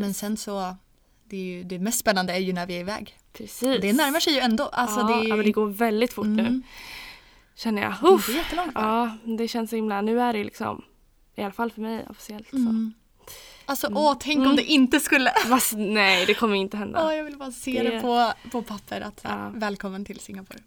[0.00, 0.76] men sen så,
[1.30, 3.16] det, är ju, det mest spännande är ju när vi är iväg.
[3.32, 3.80] Precis.
[3.80, 4.64] Det närmar sig ju ändå.
[4.64, 6.62] Alltså ja, det, är, ja, men det går väldigt fort nu Mm.
[7.54, 7.94] känner jag.
[8.02, 8.28] Det är Uff.
[8.34, 8.82] jättelångt kvar.
[9.26, 10.84] Ja, det känns så himla, nu är det liksom,
[11.36, 12.56] i alla fall för mig officiellt så.
[12.56, 12.92] Mm.
[13.66, 13.96] Alltså Mm.
[13.98, 14.50] åh, tänk Mm.
[14.50, 15.30] om det inte skulle.
[15.48, 17.06] Fast, nej, det kommer inte hända.
[17.06, 19.50] Åh, jag vill bara se det, Det- på, på papper att Ja.
[19.54, 20.58] välkommen till Singapore.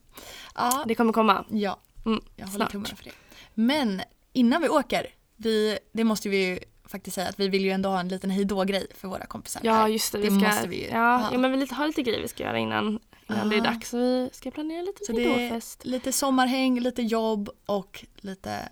[0.55, 1.45] Ja, Det kommer komma.
[1.49, 2.71] ja Mm, jag håller snart.
[2.71, 3.11] tummarna för det.
[3.53, 4.01] Men
[4.33, 6.59] innan vi åker, vi, det måste vi ju
[6.91, 9.61] faktiskt säga att vi vill ju ändå ha en liten hejdå-grej för våra kompisar.
[9.65, 10.17] Ja, just det.
[10.17, 11.29] Vi Det ska, måste vi ju Ja, ha.
[11.31, 13.63] ja, men vi har lite grejer vi ska göra innan, innan det är Ja.
[13.63, 13.89] dags.
[13.89, 15.85] Så vi ska planera lite Så det hejdåfest.
[15.85, 18.69] lite sommarhäng, lite jobb och lite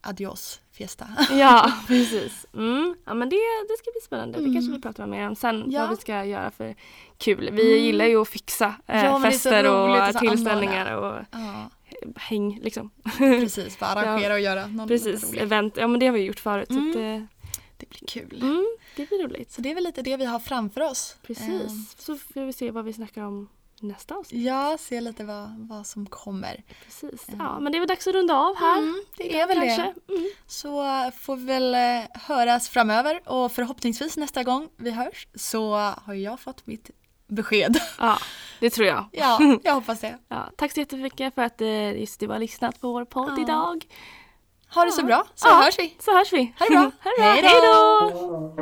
[0.00, 1.08] adios fiesta.
[1.30, 2.46] Ja, precis.
[2.54, 2.94] Mm.
[3.06, 3.36] Ja, men det,
[3.68, 4.38] det ska bli spännande.
[4.38, 4.54] Det Mm.
[4.54, 5.64] kanske vi pratar mer om sen.
[5.70, 5.80] Ja.
[5.80, 6.74] Vad vi ska göra för
[7.18, 7.48] kul.
[7.52, 7.84] Vi Mm.
[7.84, 11.70] gillar ju att fixa eh, Ja, det fester och så tillställningar och Ja,
[12.16, 12.90] häng liksom.
[13.18, 13.78] precis.
[13.78, 15.42] Bara arrangera och göra något Precis, roligt.
[15.42, 15.76] event.
[15.76, 16.68] Ja men det har vi gjort förut.
[16.68, 16.90] Så Mm.
[16.90, 17.26] att, eh,
[17.76, 18.42] Det blir kul.
[18.42, 19.52] mm, det blir roligt.
[19.52, 21.16] Så det är väl lite det vi har framför oss.
[21.22, 21.48] Precis.
[21.48, 23.48] Ehm, Så får vi se vad vi snackar om
[23.80, 24.42] nästa avsnitt.
[24.44, 26.62] Ja, se lite vad, vad som kommer.
[26.84, 27.28] Precis.
[27.28, 27.40] Mm.
[27.40, 28.78] Ja men det är väl dags att runda av här.
[28.78, 29.94] Mm, det är väl kanske.
[30.06, 30.14] det.
[30.14, 30.28] Mm.
[30.46, 30.84] Så
[31.18, 31.80] får vi väl eh,
[32.22, 36.90] höras framöver och förhoppningsvis nästa gång vi hörs så har jag fått mitt
[37.26, 37.80] besked.
[37.98, 38.18] Ja,
[38.62, 39.04] det tror jag.
[39.12, 40.18] Ja, jag hoppas det.
[40.28, 43.42] Ja, tack så jättemycket för att eh, just du har lyssnat på vår podd Ja.
[43.42, 43.84] idag.
[44.74, 45.54] Ha det så bra så Ja.
[45.64, 45.96] hörs vi.
[45.98, 46.54] Så hörs vi.
[46.58, 46.90] Ha det bra.
[47.04, 47.24] Ha det bra.
[47.24, 47.48] Hej då.
[47.48, 48.54] Hej då!